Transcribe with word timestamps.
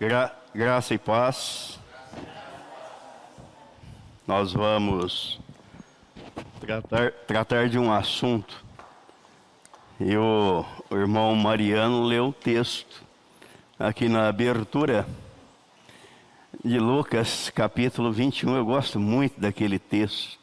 Gra 0.00 0.32
graça 0.54 0.94
e 0.94 0.98
paz. 0.98 1.76
Nós 4.24 4.52
vamos 4.52 5.40
tratar, 6.60 7.10
tratar 7.26 7.68
de 7.68 7.80
um 7.80 7.92
assunto. 7.92 8.64
E 9.98 10.16
o, 10.16 10.64
o 10.88 10.96
irmão 10.96 11.34
Mariano 11.34 12.04
leu 12.04 12.28
o 12.28 12.32
texto 12.32 13.02
aqui 13.76 14.08
na 14.08 14.28
abertura 14.28 15.04
de 16.64 16.78
Lucas, 16.78 17.50
capítulo 17.50 18.12
21. 18.12 18.54
Eu 18.54 18.64
gosto 18.64 19.00
muito 19.00 19.40
daquele 19.40 19.80
texto. 19.80 20.38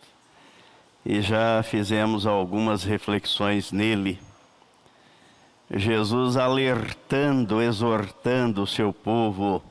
E 1.06 1.22
já 1.22 1.64
fizemos 1.64 2.28
algumas 2.28 2.84
reflexões 2.84 3.72
nele. 3.72 4.20
Jesus 5.74 6.38
alertando, 6.38 7.62
exortando 7.62 8.62
o 8.62 8.68
seu 8.68 8.94
povo. 8.94 9.64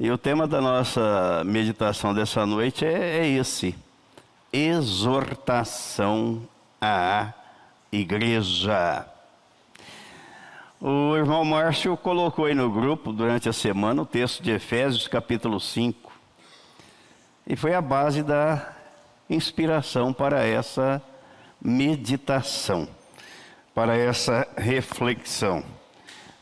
E 0.00 0.10
o 0.10 0.16
tema 0.16 0.46
da 0.46 0.60
nossa 0.60 1.42
meditação 1.44 2.14
dessa 2.14 2.46
noite 2.46 2.84
é, 2.84 3.18
é 3.18 3.28
esse: 3.28 3.74
exortação 4.52 6.42
à 6.80 7.32
igreja. 7.90 9.06
O 10.80 11.14
irmão 11.16 11.44
Márcio 11.44 11.96
colocou 11.96 12.46
aí 12.46 12.54
no 12.54 12.70
grupo 12.70 13.12
durante 13.12 13.48
a 13.48 13.52
semana 13.52 14.02
o 14.02 14.06
texto 14.06 14.42
de 14.42 14.50
Efésios, 14.50 15.06
capítulo 15.06 15.60
5. 15.60 16.10
E 17.46 17.54
foi 17.54 17.74
a 17.74 17.80
base 17.80 18.22
da 18.22 18.72
inspiração 19.28 20.12
para 20.12 20.44
essa 20.44 21.00
meditação 21.60 22.88
para 23.74 23.96
essa 23.96 24.46
reflexão. 24.56 25.64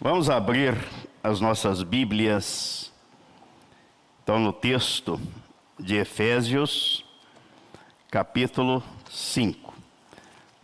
Vamos 0.00 0.28
abrir 0.28 0.76
as 1.22 1.40
nossas 1.40 1.82
Bíblias, 1.82 2.92
então, 4.22 4.38
no 4.38 4.52
texto 4.52 5.20
de 5.78 5.96
Efésios, 5.96 7.04
capítulo 8.10 8.82
5. 9.10 9.74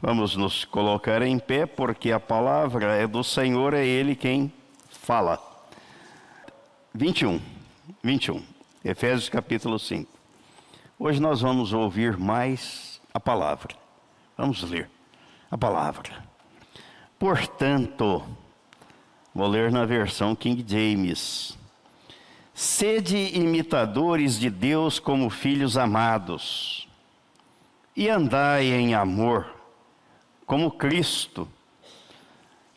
Vamos 0.01 0.37
nos 0.37 0.65
colocar 0.65 1.23
em 1.23 1.39
pé, 1.39 1.67
porque 1.67 2.13
a 2.13 2.21
palavra 2.21 2.95
é 2.95 3.07
do 3.07 3.25
Senhor, 3.25 3.75
é 3.75 3.85
Ele 3.85 4.15
quem 4.15 4.53
fala. 4.89 5.41
21, 6.95 7.41
21, 8.03 8.43
Efésios 8.85 9.29
capítulo 9.29 9.79
5. 9.79 10.11
Hoje 10.99 11.21
nós 11.21 11.41
vamos 11.41 11.73
ouvir 11.73 12.17
mais 12.17 13.01
a 13.13 13.21
palavra. 13.21 13.75
Vamos 14.37 14.63
ler 14.63 14.91
a 15.51 15.59
palavra. 15.59 16.36
Portanto, 17.19 18.23
vou 19.35 19.49
ler 19.49 19.73
na 19.73 19.87
versão 19.87 20.35
King 20.35 20.65
James. 20.67 21.57
Sede 22.55 23.37
imitadores 23.39 24.39
de 24.39 24.51
Deus 24.51 24.99
como 24.99 25.31
filhos 25.31 25.77
amados, 25.77 26.89
e 27.95 28.09
andai 28.09 28.67
em 28.67 28.95
amor, 28.95 29.47
como 30.45 30.71
Cristo, 30.71 31.49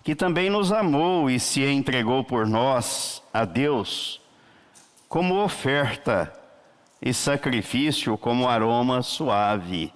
que 0.04 0.16
também 0.16 0.50
nos 0.50 0.72
amou 0.72 1.30
e 1.30 1.40
se 1.40 1.64
entregou 1.64 2.24
por 2.24 2.48
nós 2.48 3.22
a 3.34 3.44
Deus, 3.46 4.22
como 5.08 5.44
oferta 5.44 6.34
e 7.02 7.14
sacrifício, 7.14 8.18
como 8.18 8.48
aroma 8.48 9.02
suave. 9.02 9.94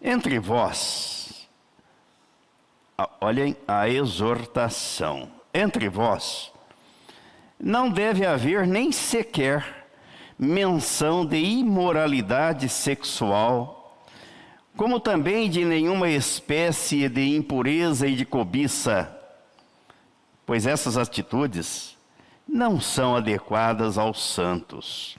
Entre 0.00 0.38
vós, 0.38 1.21
olhem 3.20 3.56
a 3.66 3.88
exortação. 3.88 5.30
Entre 5.54 5.88
vós, 5.88 6.50
não 7.60 7.90
deve 7.90 8.24
haver 8.24 8.66
nem 8.66 8.90
sequer 8.90 9.86
menção 10.38 11.24
de 11.24 11.36
imoralidade 11.36 12.68
sexual, 12.68 14.02
como 14.76 14.98
também 14.98 15.48
de 15.48 15.64
nenhuma 15.64 16.08
espécie 16.08 17.08
de 17.08 17.36
impureza 17.36 18.06
e 18.08 18.16
de 18.16 18.24
cobiça, 18.24 19.14
pois 20.46 20.66
essas 20.66 20.96
atitudes 20.96 21.96
não 22.48 22.80
são 22.80 23.14
adequadas 23.14 23.98
aos 23.98 24.22
santos. 24.22 25.16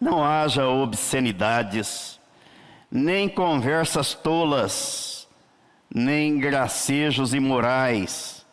Não 0.00 0.24
haja 0.24 0.66
obscenidades, 0.66 2.20
nem 2.90 3.28
conversas 3.28 4.14
tolas, 4.14 5.17
nem 5.94 6.38
gracejos 6.38 7.34
imorais, 7.34 8.46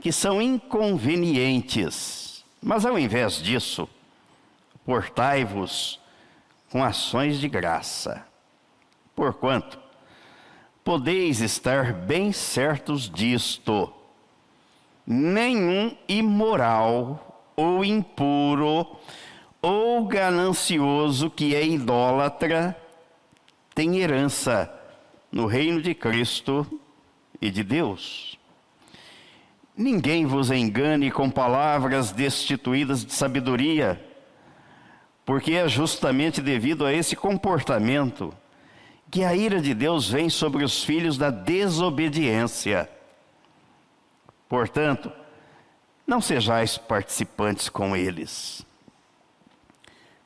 que 0.00 0.12
são 0.12 0.40
inconvenientes. 0.40 2.44
Mas 2.62 2.86
ao 2.86 2.98
invés 2.98 3.42
disso, 3.42 3.88
portai-vos 4.84 6.00
com 6.70 6.82
ações 6.82 7.38
de 7.38 7.48
graça. 7.48 8.24
Porquanto, 9.14 9.78
podeis 10.84 11.40
estar 11.40 11.92
bem 11.92 12.32
certos 12.32 13.10
disto: 13.10 13.92
nenhum 15.06 15.96
imoral 16.08 17.50
ou 17.56 17.84
impuro 17.84 18.86
ou 19.62 20.04
ganancioso 20.04 21.30
que 21.30 21.54
é 21.54 21.66
idólatra 21.66 22.76
tem 23.74 23.98
herança 23.98 24.75
no 25.30 25.46
reino 25.46 25.80
de 25.82 25.94
Cristo 25.94 26.66
e 27.40 27.50
de 27.50 27.62
Deus. 27.62 28.38
Ninguém 29.76 30.24
vos 30.24 30.50
engane 30.50 31.10
com 31.10 31.30
palavras 31.30 32.10
destituídas 32.10 33.04
de 33.04 33.12
sabedoria, 33.12 34.02
porque 35.24 35.52
é 35.52 35.68
justamente 35.68 36.40
devido 36.40 36.86
a 36.86 36.92
esse 36.92 37.14
comportamento 37.14 38.32
que 39.10 39.22
a 39.24 39.34
ira 39.34 39.60
de 39.60 39.74
Deus 39.74 40.08
vem 40.08 40.30
sobre 40.30 40.64
os 40.64 40.82
filhos 40.82 41.18
da 41.18 41.30
desobediência. 41.30 42.88
Portanto, 44.48 45.12
não 46.06 46.20
sejais 46.20 46.78
participantes 46.78 47.68
com 47.68 47.96
eles. 47.96 48.64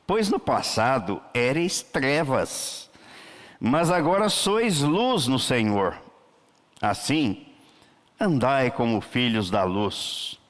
Pois 0.07 0.29
no 0.29 0.39
passado 0.39 1.23
ereis 1.33 1.83
trevas, 1.83 2.90
mas 3.61 3.91
agora 3.91 4.31
sois 4.31 4.81
luz 4.81 5.27
no 5.27 5.39
Senhor. 5.39 6.01
Assim, 6.81 7.47
andai 8.19 8.71
como 8.71 9.03
filhos 9.03 9.51
da 9.51 9.65
luz. 9.65 10.41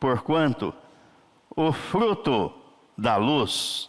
Porquanto 0.00 0.74
o 1.54 1.72
fruto 1.72 2.52
da 2.96 3.16
luz 3.16 3.88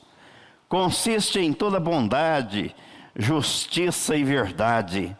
consiste 0.67 1.39
em 1.39 1.51
toda 1.51 1.79
bondade, 1.79 2.75
justiça 3.15 4.15
e 4.15 4.23
verdade. 4.23 5.17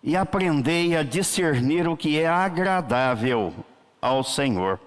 E 0.00 0.16
aprendei 0.16 0.96
a 0.96 1.02
discernir 1.02 1.88
o 1.88 1.96
que 1.96 2.20
é 2.20 2.28
agradável 2.28 3.52
ao 4.00 4.22
Senhor. 4.22 4.78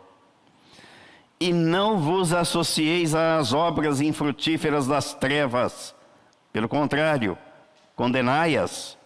E 1.38 1.52
não 1.52 1.98
vos 2.00 2.34
associeis 2.34 3.14
às 3.14 3.52
obras 3.54 4.00
infrutíferas 4.00 4.88
das 4.88 5.14
trevas, 5.14 5.94
pelo 6.52 6.68
contrário, 6.68 7.38
condenai-as. 7.96 8.98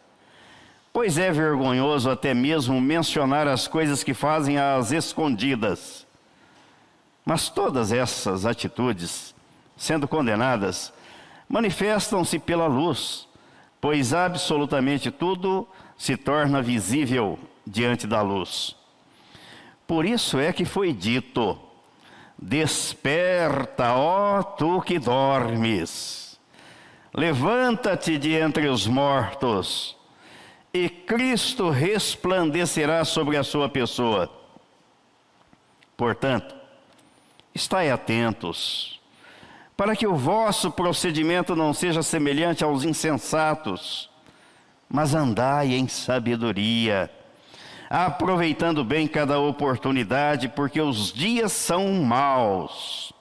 Pois 0.94 1.18
é 1.18 1.32
vergonhoso 1.32 2.10
até 2.10 2.34
mesmo 2.34 2.80
mencionar 2.80 3.48
as 3.48 3.68
coisas 3.68 4.04
que 4.04 4.14
fazem 4.14 4.58
às 4.58 4.92
escondidas. 4.92 6.06
Mas 7.26 7.50
todas 7.50 7.92
essas 7.92 8.46
atitudes, 8.46 9.34
sendo 9.76 10.08
condenadas, 10.08 10.94
manifestam-se 11.50 12.38
pela 12.40 12.68
luz, 12.68 13.28
pois 13.82 14.14
absolutamente 14.14 15.10
tudo 15.10 15.68
se 15.98 16.16
torna 16.16 16.62
visível 16.62 17.40
diante 17.66 18.06
da 18.06 18.22
luz. 18.22 18.76
Por 19.86 20.06
isso 20.06 20.40
é 20.40 20.54
que 20.54 20.64
foi 20.64 20.94
dito: 20.94 21.58
Desperta, 22.38 23.94
ó 23.96 24.44
tu 24.44 24.82
que 24.82 25.00
dormes 25.00 26.23
Levanta-te 27.14 28.18
de 28.18 28.34
entre 28.34 28.68
os 28.68 28.88
mortos, 28.88 29.96
e 30.74 30.90
Cristo 30.90 31.70
resplandecerá 31.70 33.06
sobre 33.06 33.38
a 33.38 33.44
sua 33.44 33.70
pessoa. 33.70 34.32
Portanto, 35.96 36.56
estai 37.54 37.92
atentos, 37.92 39.00
para 39.78 39.96
que 39.96 40.08
o 40.08 40.16
vosso 40.16 40.72
procedimento 40.72 41.56
não 41.56 41.72
seja 41.72 42.02
semelhante 42.02 42.64
aos 42.64 42.84
insensatos, 42.84 44.10
mas 44.90 45.14
andai 45.14 45.74
em 45.74 45.88
sabedoria, 45.88 47.12
aproveitando 47.92 48.84
bem 48.84 49.08
cada 49.08 49.38
oportunidade, 49.38 50.50
porque 50.50 50.82
os 50.82 51.14
dias 51.14 51.52
são 51.52 51.94
maus. 52.04 53.14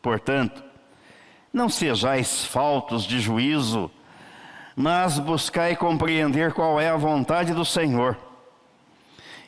Portanto, 0.00 0.67
não 1.52 1.68
sejais 1.68 2.44
faltos 2.44 3.04
de 3.04 3.20
juízo, 3.20 3.90
mas 4.76 5.18
buscai 5.18 5.74
compreender 5.74 6.52
qual 6.52 6.80
é 6.80 6.88
a 6.88 6.96
vontade 6.96 7.52
do 7.52 7.64
Senhor. 7.64 8.16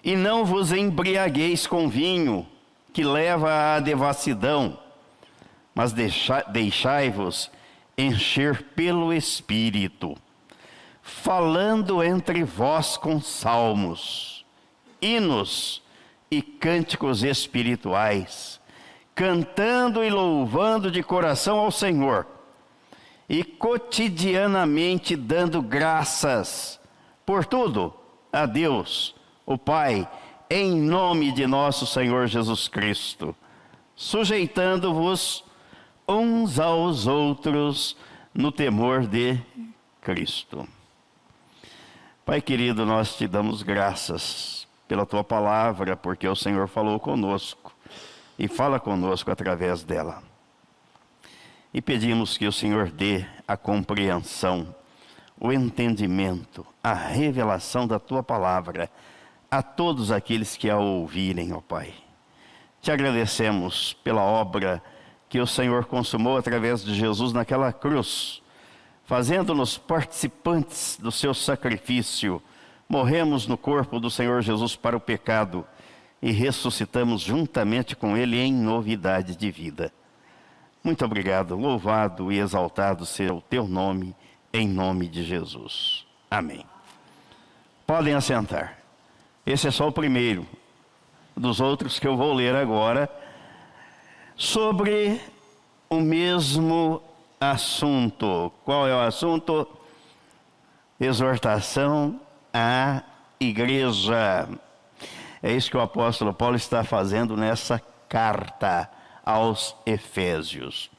E 0.03 0.17
não 0.17 0.45
vos 0.45 0.73
embriagueis 0.73 1.67
com 1.67 1.89
vinho, 1.89 2.47
que 2.93 3.05
leva 3.05 3.77
à 3.77 3.81
devassidão, 3.81 4.79
mas 5.75 5.95
deixai-vos 6.49 7.51
encher 7.97 8.63
pelo 8.75 9.13
Espírito, 9.13 10.17
falando 11.03 12.03
entre 12.03 12.43
vós 12.43 12.97
com 12.97 13.21
salmos, 13.21 14.45
hinos 15.01 15.83
e 16.31 16.43
cânticos 16.43 17.23
espirituais, 17.23 18.61
cantando 19.21 20.03
e 20.03 20.09
louvando 20.09 20.91
de 20.91 21.03
coração 21.03 21.59
ao 21.59 21.71
Senhor, 21.71 22.27
e 23.29 23.45
cotidianamente 23.45 25.15
dando 25.15 25.61
graças 25.61 26.81
por 27.27 27.45
tudo 27.45 27.93
a 28.33 28.47
Deus, 28.47 29.15
o 29.45 29.59
Pai, 29.59 30.09
em 30.49 30.75
nome 30.75 31.33
de 31.33 31.47
nosso 31.47 31.87
Senhor 31.87 32.29
Jesus 32.29 32.67
Cristo, 32.67 33.37
sujeitando-vos 33.95 35.45
uns 36.09 36.59
aos 36.59 37.07
outros 37.07 37.99
no 38.33 38.51
temor 38.51 39.07
de 39.07 39.39
Cristo. 40.01 40.67
Pai 42.25 42.41
querido, 42.41 42.87
nós 42.87 43.17
te 43.17 43.29
damos 43.29 43.63
graças 43.63 44.67
pela 44.89 45.05
tua 45.05 45.23
palavra, 45.23 45.95
porque 45.95 46.27
o 46.27 46.35
Senhor 46.35 46.69
falou 46.69 46.99
conosco 46.99 47.71
e 48.41 48.49
fala 48.49 48.81
conosco 48.81 49.31
através 49.31 49.85
dela. 49.85 50.23
E 51.75 51.83
pedimos 51.83 52.39
que 52.39 52.47
o 52.47 52.53
Senhor 52.53 52.91
dê 52.91 53.27
a 53.47 53.55
compreensão, 53.55 54.75
o 55.39 55.53
entendimento, 55.53 56.67
a 56.83 56.95
revelação 56.95 57.87
da 57.87 57.99
tua 57.99 58.23
palavra 58.23 58.91
a 59.51 59.63
todos 59.63 60.11
aqueles 60.11 60.57
que 60.57 60.71
a 60.71 60.79
ouvirem, 60.79 61.53
ó 61.53 61.61
Pai. 61.61 61.93
Te 62.81 62.91
agradecemos 62.91 63.93
pela 63.93 64.23
obra 64.23 64.83
que 65.29 65.39
o 65.39 65.47
Senhor 65.47 65.85
consumou 65.85 66.39
através 66.39 66.83
de 66.83 66.95
Jesus 66.95 67.35
naquela 67.35 67.75
cruz, 67.75 68.43
fazendo-nos 69.05 69.77
participantes 69.77 70.99
do 70.99 71.13
seu 71.13 71.35
sacrifício. 71.35 72.43
Morremos 72.89 73.47
no 73.47 73.59
corpo 73.59 74.01
do 74.01 74.11
Senhor 74.11 74.41
Jesus 74.41 74.75
para 74.75 74.97
o 74.97 75.01
pecado 75.01 75.67
e 76.23 76.31
ressuscitamos 76.31 77.23
juntamente 77.23 77.97
com 77.97 78.17
Ele 78.17 78.39
em 78.39 78.53
novidade 78.53 79.37
de 79.37 79.51
vida. 79.51 79.93
Muito 80.83 81.05
obrigado, 81.05 81.57
louvado 81.57 82.33
e 82.33 82.39
exaltado 82.39 83.05
seja 83.05 83.35
o 83.35 83.41
teu 83.41 83.67
nome, 83.67 84.15
em 84.53 84.69
nome 84.69 85.09
de 85.09 85.23
Jesus. 85.23 86.07
Amém. 86.31 86.65
Podem 87.87 88.15
assentar. 88.15 88.79
Esse 89.45 89.69
é 89.69 89.71
só 89.71 89.89
o 89.89 89.93
primeiro 89.93 90.47
dos 91.37 91.61
outros 91.61 91.99
que 91.99 92.07
eu 92.07 92.17
vou 92.17 92.35
ler 92.35 92.55
agora, 92.55 93.09
sobre 94.37 95.21
o 95.89 96.01
mesmo 96.01 97.03
assunto. 97.41 98.53
Qual 98.65 98.87
é 98.87 98.95
o 98.95 99.01
assunto? 99.01 99.67
Exortação 101.01 102.21
à 102.53 103.03
igreja. 103.39 104.49
É 105.43 105.53
isso 105.53 105.71
que 105.71 105.77
o 105.77 105.81
apóstolo 105.81 106.35
Paulo 106.35 106.57
está 106.57 106.85
fazendo 106.85 107.37
nessa 107.37 107.81
carta 108.09 108.91
aos 109.25 109.75
Efésios. 109.87 110.91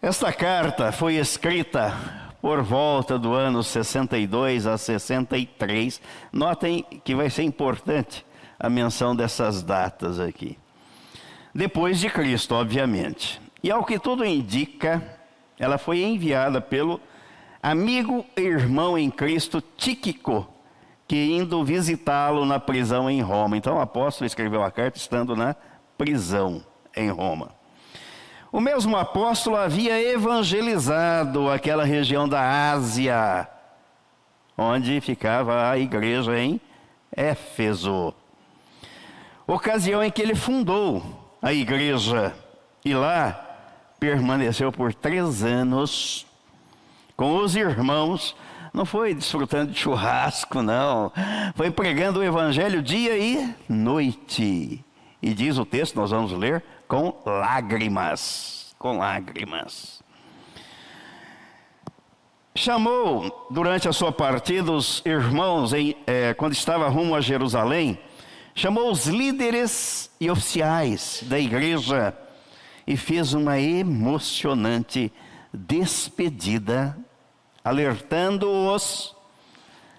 Esta 0.00 0.32
carta 0.32 0.92
foi 0.92 1.16
escrita 1.16 1.92
por 2.40 2.62
volta 2.62 3.18
do 3.18 3.32
ano 3.34 3.64
62 3.64 4.66
a 4.66 4.78
63. 4.78 6.00
Notem 6.32 6.84
que 7.04 7.14
vai 7.14 7.28
ser 7.30 7.42
importante 7.42 8.24
a 8.58 8.70
menção 8.70 9.14
dessas 9.14 9.62
datas 9.62 10.20
aqui. 10.20 10.56
Depois 11.54 11.98
de 11.98 12.08
Cristo, 12.08 12.54
obviamente. 12.54 13.40
E 13.62 13.70
ao 13.70 13.84
que 13.84 13.98
tudo 13.98 14.24
indica, 14.24 15.02
ela 15.58 15.78
foi 15.78 16.02
enviada 16.02 16.60
pelo 16.60 17.00
amigo 17.62 18.24
e 18.36 18.42
irmão 18.42 18.96
em 18.96 19.10
Cristo 19.10 19.60
Tíquico, 19.76 20.48
que 21.08 21.32
indo 21.32 21.64
visitá-lo 21.64 22.44
na 22.44 22.60
prisão 22.60 23.08
em 23.08 23.22
Roma. 23.22 23.56
Então 23.56 23.78
o 23.78 23.80
apóstolo 23.80 24.26
escreveu 24.26 24.62
a 24.62 24.70
carta 24.70 24.98
estando 24.98 25.34
na 25.34 25.56
prisão 25.96 26.62
em 26.94 27.08
Roma. 27.08 27.56
O 28.52 28.60
mesmo 28.60 28.96
apóstolo 28.96 29.56
havia 29.56 30.00
evangelizado 30.00 31.50
aquela 31.50 31.84
região 31.84 32.28
da 32.28 32.70
Ásia, 32.72 33.48
onde 34.56 35.00
ficava 35.00 35.70
a 35.70 35.78
igreja 35.78 36.38
em 36.38 36.60
Éfeso. 37.10 38.14
Ocasião 39.46 40.04
em 40.04 40.10
que 40.10 40.20
ele 40.20 40.34
fundou 40.34 41.02
a 41.40 41.54
igreja 41.54 42.34
e 42.84 42.92
lá 42.92 43.44
permaneceu 43.98 44.70
por 44.70 44.94
três 44.94 45.42
anos 45.42 46.26
com 47.16 47.38
os 47.38 47.56
irmãos 47.56 48.36
não 48.72 48.84
foi 48.84 49.14
desfrutando 49.14 49.72
de 49.72 49.78
churrasco, 49.78 50.62
não. 50.62 51.12
Foi 51.54 51.70
pregando 51.70 52.20
o 52.20 52.24
evangelho 52.24 52.82
dia 52.82 53.16
e 53.18 53.54
noite. 53.68 54.84
E 55.20 55.34
diz 55.34 55.58
o 55.58 55.64
texto, 55.64 55.96
nós 55.96 56.10
vamos 56.10 56.32
ler, 56.32 56.62
com 56.86 57.14
lágrimas. 57.24 58.74
Com 58.78 58.98
lágrimas. 58.98 60.02
Chamou 62.54 63.46
durante 63.50 63.88
a 63.88 63.92
sua 63.92 64.10
partida 64.10 64.72
os 64.72 65.02
irmãos, 65.04 65.72
em, 65.72 65.94
é, 66.06 66.34
quando 66.34 66.52
estava 66.52 66.88
rumo 66.88 67.14
a 67.14 67.20
Jerusalém, 67.20 67.98
chamou 68.54 68.90
os 68.90 69.06
líderes 69.06 70.10
e 70.20 70.28
oficiais 70.28 71.22
da 71.26 71.38
igreja 71.38 72.16
e 72.86 72.96
fez 72.96 73.32
uma 73.32 73.60
emocionante 73.60 75.12
despedida 75.52 76.96
alertando-os 77.64 79.14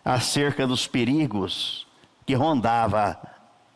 acerca 0.03 0.65
dos 0.65 0.87
perigos 0.87 1.87
que 2.25 2.33
rondava 2.33 3.19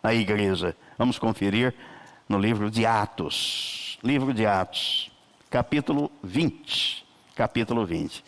a 0.02 0.14
igreja. 0.14 0.76
Vamos 0.98 1.18
conferir 1.20 1.74
no 2.28 2.38
livro 2.38 2.70
de 2.70 2.86
Atos. 2.86 3.98
Livro 4.04 4.34
de 4.34 4.46
Atos, 4.46 5.12
capítulo 5.50 6.12
20. 6.22 7.06
Capítulo 7.36 7.86
20. 7.86 8.24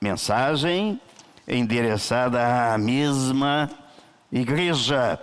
Mensagem 0.00 1.00
endereçada 1.46 2.72
à 2.72 2.78
mesma 2.78 3.70
igreja. 4.30 5.20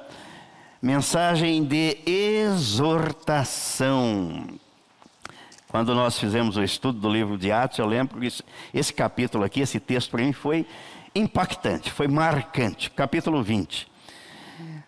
Mensagem 0.81 1.63
de 1.63 1.97
exortação. 2.05 3.35
Quando 5.75 5.93
nós 5.93 6.17
fizemos 6.17 6.55
o 6.55 6.63
estudo 6.63 7.01
do 7.01 7.09
livro 7.11 7.37
de 7.37 7.51
Atos, 7.51 7.79
eu 7.79 7.85
lembro 7.85 8.17
que 8.17 8.31
esse 8.73 8.93
capítulo 8.93 9.43
aqui, 9.43 9.59
esse 9.59 9.77
texto 9.77 10.09
para 10.09 10.23
mim 10.23 10.31
foi 10.31 10.65
impactante, 11.13 11.91
foi 11.91 12.07
marcante. 12.07 12.89
Capítulo 12.89 13.43
20, 13.43 13.85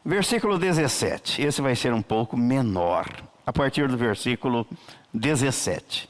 versículo 0.05 0.57
17. 0.57 1.41
Esse 1.41 1.61
vai 1.61 1.75
ser 1.75 1.93
um 1.93 2.01
pouco 2.01 2.37
menor, 2.37 3.05
a 3.45 3.51
partir 3.51 3.89
do 3.89 3.97
versículo 3.97 4.65
17. 5.13 6.09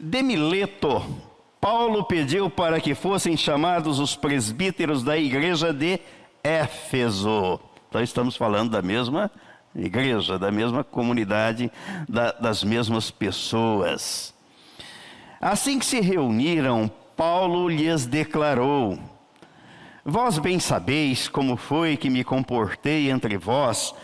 De 0.00 0.22
Mileto, 0.22 1.04
Paulo 1.60 2.04
pediu 2.04 2.48
para 2.48 2.80
que 2.80 2.94
fossem 2.94 3.36
chamados 3.36 3.98
os 3.98 4.16
presbíteros 4.16 5.02
da 5.04 5.18
igreja 5.18 5.74
de 5.74 6.00
Éfeso. 6.42 7.60
Então 7.90 8.02
estamos 8.02 8.34
falando 8.34 8.70
da 8.70 8.80
mesma 8.80 9.30
igreja, 9.74 10.38
da 10.38 10.50
mesma 10.50 10.84
comunidade, 10.84 11.70
da, 12.08 12.32
das 12.32 12.62
mesmas 12.62 13.10
pessoas. 13.10 14.34
Assim 15.40 15.78
que 15.78 15.86
se 15.86 16.00
reuniram, 16.00 16.90
Paulo 17.16 17.68
lhes 17.68 18.06
declarou: 18.06 18.98
Vós 20.04 20.38
bem 20.38 20.58
sabeis 20.58 21.28
como 21.28 21.56
foi 21.56 21.96
que 21.96 22.10
me 22.10 22.22
comportei 22.24 23.10
entre 23.10 23.36
vós 23.36 23.94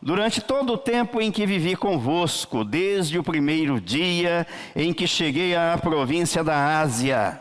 durante 0.00 0.40
todo 0.40 0.74
o 0.74 0.78
tempo 0.78 1.20
em 1.20 1.30
que 1.30 1.46
vivi 1.46 1.76
convosco, 1.76 2.64
desde 2.64 3.18
o 3.18 3.22
primeiro 3.22 3.80
dia 3.80 4.46
em 4.74 4.92
que 4.92 5.06
cheguei 5.06 5.54
à 5.54 5.76
província 5.76 6.42
da 6.44 6.80
Ásia. 6.80 7.40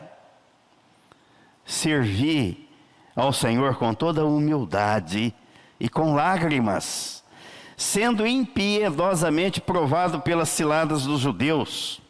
Servi 1.66 2.68
ao 3.16 3.34
Senhor 3.34 3.76
com 3.76 3.94
toda 3.94 4.26
humildade 4.26 5.34
e 5.80 5.90
com 5.90 6.14
lágrimas 6.14 7.24
sendo 7.78 8.26
impiedosamente 8.26 9.62
provado 9.62 10.20
pelas 10.20 10.50
ciladas 10.50 11.04
dos 11.04 11.22
judeus. 11.22 12.02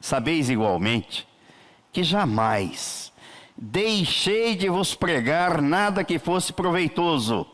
Sabeis 0.00 0.48
igualmente 0.48 1.28
que 1.92 2.02
jamais 2.02 3.12
deixei 3.56 4.56
de 4.56 4.68
vos 4.68 4.94
pregar 4.94 5.60
nada 5.62 6.02
que 6.02 6.18
fosse 6.18 6.52
proveitoso, 6.52 7.46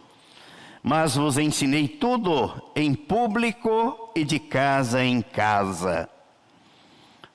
mas 0.82 1.16
vos 1.16 1.36
ensinei 1.36 1.88
tudo 1.88 2.62
em 2.74 2.94
público 2.94 4.10
e 4.14 4.24
de 4.24 4.38
casa 4.38 5.04
em 5.04 5.20
casa. 5.20 6.08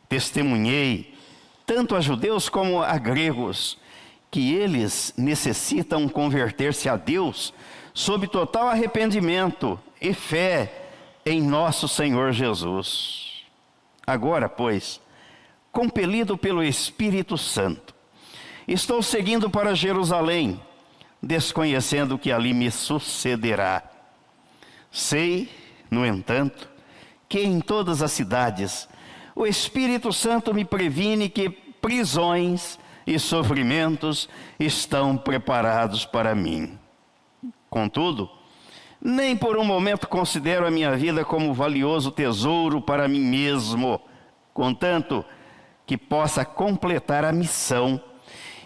Testemunhei 0.08 1.14
tanto 1.66 1.96
a 1.96 2.02
judeus 2.02 2.48
como 2.48 2.82
a 2.82 2.98
gregos 2.98 3.78
que 4.32 4.54
eles 4.54 5.14
necessitam 5.18 6.08
converter-se 6.08 6.88
a 6.88 6.96
Deus 6.96 7.54
sob 7.96 8.28
total 8.28 8.68
arrependimento 8.68 9.80
e 10.02 10.14
fé 10.14 10.90
em 11.26 11.42
nosso 11.42 11.88
Senhor 11.88 12.34
Jesus. 12.34 13.46
Agora, 14.06 14.50
pois, 14.50 15.00
compelido 15.72 16.38
pelo 16.38 16.62
Espírito 16.62 17.38
Santo, 17.38 17.96
estou 18.68 19.02
seguindo 19.02 19.50
para 19.50 19.74
Jerusalém, 19.74 20.60
desconhecendo 21.24 22.16
o 22.16 22.20
que 22.20 22.34
ali 22.34 22.54
me 22.54 22.70
sucederá. 22.70 23.82
Sei, 24.92 25.50
no 25.90 26.06
entanto, 26.06 26.70
que 27.30 27.40
em 27.40 27.62
todas 27.62 28.02
as 28.02 28.12
cidades 28.12 28.90
o 29.34 29.48
Espírito 29.48 30.12
Santo 30.12 30.54
me 30.54 30.66
previne 30.66 31.30
que 31.30 31.50
prisões 31.50 32.78
e 33.08 33.18
sofrimentos 33.18 34.28
estão 34.60 35.16
preparados 35.16 36.06
para 36.06 36.36
mim. 36.36 36.78
Contudo, 37.76 38.30
nem 39.02 39.36
por 39.36 39.58
um 39.58 39.66
momento 39.66 40.08
considero 40.08 40.66
a 40.66 40.72
minha 40.72 40.96
vida 40.96 41.26
como 41.26 41.54
valioso 41.54 42.10
tesouro 42.10 42.80
para 42.80 43.06
mim 43.06 43.20
mesmo, 43.20 44.00
contanto 44.54 45.26
que 45.86 45.98
possa 45.98 46.46
completar 46.46 47.26
a 47.26 47.34
missão 47.34 48.02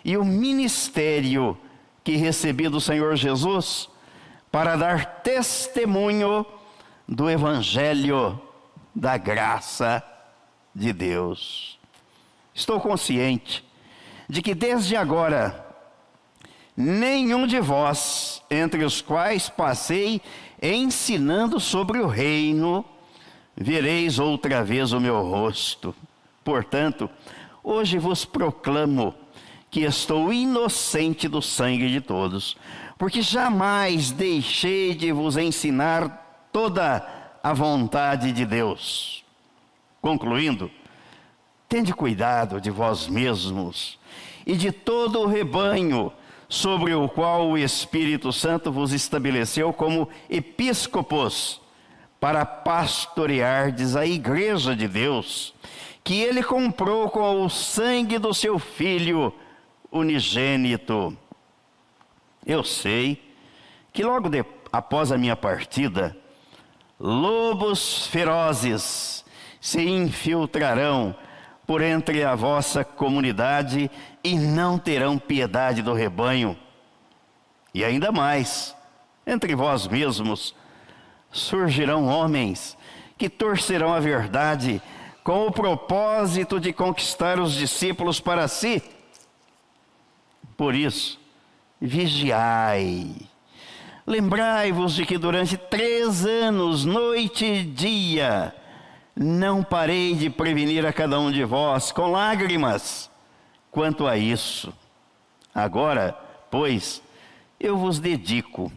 e 0.06 0.16
o 0.16 0.24
ministério 0.24 1.58
que 2.04 2.18
recebi 2.18 2.70
do 2.70 2.80
Senhor 2.80 3.16
Jesus 3.16 3.90
para 4.52 4.76
dar 4.76 5.24
testemunho 5.24 6.46
do 7.08 7.28
Evangelho 7.28 8.40
da 8.94 9.18
graça 9.18 10.04
de 10.76 10.94
Deus. 10.94 11.80
Estou 12.54 12.80
consciente 12.80 13.66
de 14.30 14.44
que 14.44 14.54
desde 14.54 14.96
agora, 14.96 15.66
nenhum 16.80 17.46
de 17.46 17.60
vós, 17.60 18.42
entre 18.50 18.86
os 18.86 19.02
quais 19.02 19.50
passei 19.50 20.22
ensinando 20.62 21.60
sobre 21.60 22.00
o 22.00 22.08
reino, 22.08 22.86
vereis 23.54 24.18
outra 24.18 24.64
vez 24.64 24.94
o 24.94 25.00
meu 25.00 25.22
rosto. 25.22 25.94
Portanto, 26.42 27.10
hoje 27.62 27.98
vos 27.98 28.24
proclamo 28.24 29.14
que 29.70 29.82
estou 29.82 30.32
inocente 30.32 31.28
do 31.28 31.42
sangue 31.42 31.90
de 31.90 32.00
todos, 32.00 32.56
porque 32.98 33.22
jamais 33.22 34.12
deixei 34.12 34.96
de 34.96 35.12
vos 35.12 35.36
ensinar 35.36 36.48
toda 36.54 37.06
a 37.44 37.54
vontade 37.54 38.32
de 38.32 38.46
Deus. 38.46 39.26
Concluindo, 40.02 40.72
tende 41.68 41.94
cuidado 41.94 42.62
de 42.62 42.72
vós 42.72 43.10
mesmos 43.10 44.00
e 44.46 44.56
de 44.56 44.72
todo 44.72 45.20
o 45.20 45.28
rebanho 45.28 46.14
sobre 46.50 46.96
o 46.96 47.08
qual 47.08 47.48
o 47.48 47.58
Espírito 47.58 48.34
Santo 48.34 48.72
vos 48.72 48.92
estabeleceu 48.92 49.72
como 49.72 50.10
episcopos 50.28 51.62
para 52.20 52.44
pastoreardes 52.44 53.96
a 53.96 54.06
igreja 54.06 54.76
de 54.76 54.88
Deus, 54.88 55.54
que 56.04 56.20
ele 56.22 56.42
comprou 56.42 57.08
com 57.10 57.46
o 57.46 57.50
sangue 57.50 58.18
do 58.18 58.34
seu 58.34 58.58
filho 58.58 59.32
unigênito. 59.92 61.16
Eu 62.46 62.64
sei 62.64 63.22
que 63.94 64.04
logo 64.04 64.28
de, 64.28 64.44
após 64.72 65.12
a 65.12 65.18
minha 65.18 65.36
partida, 65.36 66.18
lobos 67.00 68.08
ferozes 68.08 69.24
se 69.62 69.88
infiltrarão 69.88 71.16
por 71.70 71.82
entre 71.84 72.24
a 72.24 72.34
vossa 72.34 72.84
comunidade 72.84 73.92
e 74.24 74.38
não 74.38 74.78
terão 74.78 75.18
piedade 75.18 75.82
do 75.82 75.94
rebanho. 75.94 76.58
E 77.74 77.84
ainda 77.84 78.12
mais, 78.12 78.76
entre 79.26 79.56
vós 79.56 79.88
mesmos 79.88 80.56
surgirão 81.32 82.08
homens 82.08 82.78
que 83.18 83.30
torcerão 83.30 83.94
a 83.94 84.00
verdade 84.00 84.82
com 85.24 85.46
o 85.46 85.52
propósito 85.52 86.60
de 86.60 86.74
conquistar 86.74 87.40
os 87.40 87.54
discípulos 87.54 88.20
para 88.20 88.48
si. 88.48 88.82
Por 90.58 90.74
isso, 90.74 91.20
vigiai. 91.80 93.16
Lembrai-vos 94.08 94.96
de 94.96 95.06
que 95.06 95.18
durante 95.18 95.56
três 95.56 96.26
anos, 96.26 96.84
noite 96.84 97.46
e 97.46 97.64
dia, 97.64 98.56
não 99.16 99.64
parei 99.64 100.16
de 100.16 100.30
prevenir 100.30 100.86
a 100.86 100.92
cada 100.92 101.20
um 101.20 101.32
de 101.32 101.44
vós 101.44 101.92
com 101.92 102.08
lágrimas 102.08 103.09
quanto 103.72 104.08
a 104.08 104.18
isso. 104.18 104.74
Agora, 105.54 106.18
pois, 106.50 107.02
eu 107.60 107.78
vos 107.78 108.00
dedico 108.00 108.72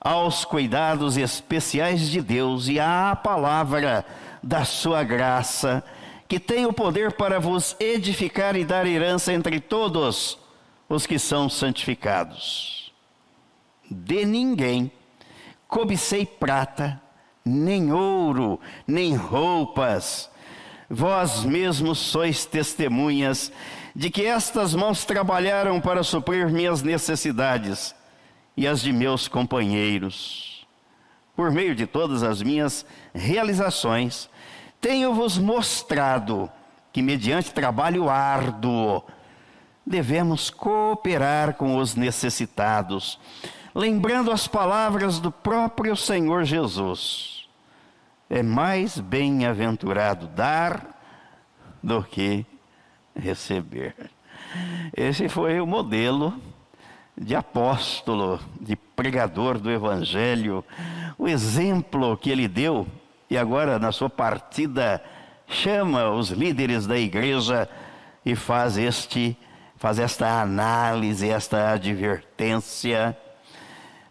aos 0.00 0.44
cuidados 0.44 1.16
especiais 1.16 2.08
de 2.08 2.20
Deus 2.20 2.68
e 2.68 2.78
à 2.78 3.16
palavra 3.16 4.04
da 4.42 4.64
sua 4.64 5.02
graça, 5.02 5.84
que 6.26 6.38
tem 6.38 6.66
o 6.66 6.72
poder 6.72 7.12
para 7.12 7.40
vos 7.40 7.76
edificar 7.80 8.56
e 8.56 8.64
dar 8.64 8.86
herança 8.86 9.32
entre 9.32 9.60
todos 9.60 10.38
os 10.88 11.06
que 11.06 11.18
são 11.18 11.48
santificados. 11.48 12.92
De 13.90 14.24
ninguém 14.24 14.90
cobicei 15.66 16.24
prata, 16.24 17.00
nem 17.44 17.92
ouro, 17.92 18.60
nem 18.86 19.14
roupas. 19.14 20.30
Vós 20.88 21.44
mesmos 21.44 21.98
sois 21.98 22.46
testemunhas 22.46 23.52
de 23.98 24.10
que 24.10 24.24
estas 24.24 24.76
mãos 24.76 25.04
trabalharam 25.04 25.80
para 25.80 26.04
suprir 26.04 26.48
minhas 26.48 26.82
necessidades 26.82 27.92
e 28.56 28.64
as 28.64 28.80
de 28.80 28.92
meus 28.92 29.26
companheiros. 29.26 30.64
Por 31.34 31.50
meio 31.50 31.74
de 31.74 31.84
todas 31.84 32.22
as 32.22 32.40
minhas 32.40 32.86
realizações, 33.12 34.30
tenho-vos 34.80 35.36
mostrado 35.36 36.48
que, 36.92 37.02
mediante 37.02 37.52
trabalho 37.52 38.08
árduo, 38.08 39.02
devemos 39.84 40.48
cooperar 40.48 41.54
com 41.54 41.76
os 41.76 41.96
necessitados, 41.96 43.18
lembrando 43.74 44.30
as 44.30 44.46
palavras 44.46 45.18
do 45.18 45.32
próprio 45.32 45.96
Senhor 45.96 46.44
Jesus 46.44 47.38
é 48.30 48.44
mais 48.44 49.00
bem-aventurado 49.00 50.28
dar 50.28 50.86
do 51.82 52.00
que 52.04 52.46
receber. 53.18 53.94
Esse 54.96 55.28
foi 55.28 55.60
o 55.60 55.66
modelo 55.66 56.34
de 57.16 57.34
apóstolo, 57.34 58.40
de 58.60 58.76
pregador 58.76 59.58
do 59.58 59.70
Evangelho, 59.70 60.64
o 61.18 61.26
exemplo 61.26 62.16
que 62.16 62.30
ele 62.30 62.46
deu, 62.46 62.86
e 63.28 63.36
agora 63.36 63.78
na 63.78 63.90
sua 63.92 64.08
partida 64.08 65.02
chama 65.46 66.10
os 66.10 66.30
líderes 66.30 66.86
da 66.86 66.96
igreja 66.96 67.68
e 68.24 68.36
faz 68.36 68.76
este 68.76 69.36
faz 69.78 70.00
esta 70.00 70.40
análise, 70.40 71.30
esta 71.30 71.70
advertência, 71.70 73.16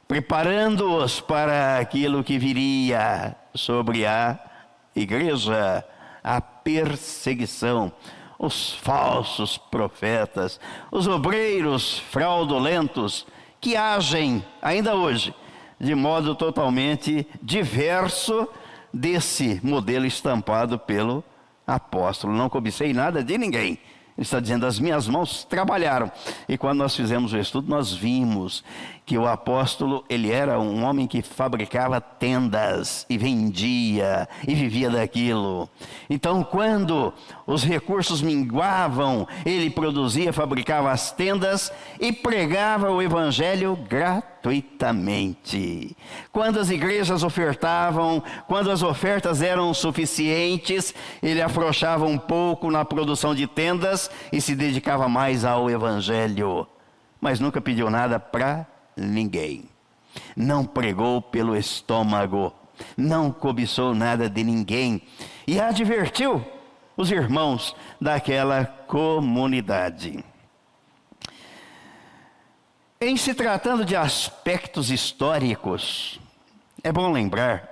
preparando-os 0.07 1.19
para 1.19 1.77
aquilo 1.77 2.23
que 2.23 2.39
viria, 2.39 3.35
sobre 3.53 4.05
a 4.05 4.39
igreja, 4.95 5.83
a 6.23 6.39
perseguição, 6.39 7.91
os 8.37 8.73
falsos 8.75 9.57
profetas, 9.57 10.59
os 10.91 11.07
obreiros 11.07 11.99
fraudulentos 12.11 13.25
que 13.59 13.75
agem 13.75 14.45
ainda 14.61 14.95
hoje 14.95 15.33
de 15.79 15.93
modo 15.93 16.35
totalmente 16.35 17.27
diverso 17.41 18.47
desse 18.93 19.59
modelo 19.63 20.05
estampado 20.05 20.79
pelo 20.79 21.23
apóstolo. 21.65 22.33
Não 22.33 22.49
cobicei 22.49 22.93
nada 22.93 23.23
de 23.23 23.37
ninguém 23.37 23.79
ele 24.17 24.25
está 24.25 24.39
dizendo: 24.39 24.65
as 24.65 24.79
minhas 24.79 25.07
mãos 25.07 25.43
trabalharam. 25.43 26.11
E 26.49 26.57
quando 26.57 26.79
nós 26.79 26.95
fizemos 26.95 27.31
o 27.31 27.37
estudo, 27.37 27.69
nós 27.69 27.93
vimos 27.93 28.63
que 29.07 29.17
o 29.17 29.25
apóstolo, 29.25 30.03
ele 30.09 30.33
era 30.33 30.59
um 30.59 30.83
homem 30.83 31.07
que 31.07 31.21
fabricava 31.21 32.01
tendas 32.01 33.05
e 33.09 33.17
vendia 33.17 34.27
e 34.45 34.53
vivia 34.53 34.89
daquilo. 34.89 35.69
Então, 36.09 36.43
quando 36.43 37.13
os 37.45 37.63
recursos 37.63 38.21
minguavam, 38.21 39.25
ele 39.45 39.69
produzia, 39.69 40.33
fabricava 40.33 40.91
as 40.91 41.09
tendas 41.09 41.71
e 42.01 42.11
pregava 42.11 42.91
o 42.91 43.01
evangelho 43.01 43.79
gratuitamente. 43.87 45.95
Quando 46.29 46.59
as 46.59 46.69
igrejas 46.69 47.23
ofertavam, 47.23 48.21
quando 48.45 48.69
as 48.69 48.83
ofertas 48.83 49.41
eram 49.41 49.73
suficientes, 49.73 50.93
ele 51.23 51.41
afrouxava 51.41 52.05
um 52.05 52.17
pouco 52.17 52.69
na 52.69 52.83
produção 52.83 53.33
de 53.33 53.47
tendas 53.47 54.11
e 54.33 54.41
se 54.41 54.53
dedicava 54.53 55.07
mais 55.07 55.45
ao 55.45 55.69
evangelho. 55.69 56.67
Mas 57.21 57.39
nunca 57.39 57.61
pediu 57.61 57.89
nada 57.89 58.19
para 58.19 58.67
ninguém. 58.97 59.65
Não 60.35 60.65
pregou 60.65 61.21
pelo 61.21 61.55
estômago, 61.55 62.53
não 62.95 63.31
cobiçou 63.31 63.93
nada 63.93 64.29
de 64.29 64.43
ninguém 64.43 65.01
e 65.45 65.59
advertiu 65.59 66.43
os 66.95 67.11
irmãos 67.11 67.75
daquela 68.01 68.65
comunidade. 68.65 70.23
Em 72.99 73.15
se 73.15 73.35
tratando 73.35 73.85
de 73.85 73.95
aspectos 73.95 74.89
históricos, 74.89 76.19
é 76.83 76.91
bom 76.91 77.11
lembrar 77.11 77.69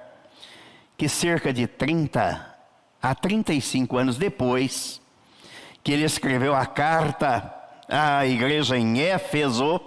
que 0.95 1.09
cerca 1.09 1.51
de 1.51 1.65
30 1.65 2.55
a 3.01 3.15
35 3.15 3.97
anos 3.97 4.17
depois 4.17 5.01
que 5.83 5.91
ele 5.91 6.03
escreveu 6.03 6.55
a 6.55 6.65
carta 6.65 7.53
à 7.87 8.25
igreja 8.25 8.77
em 8.77 8.99
Éfeso, 8.99 9.79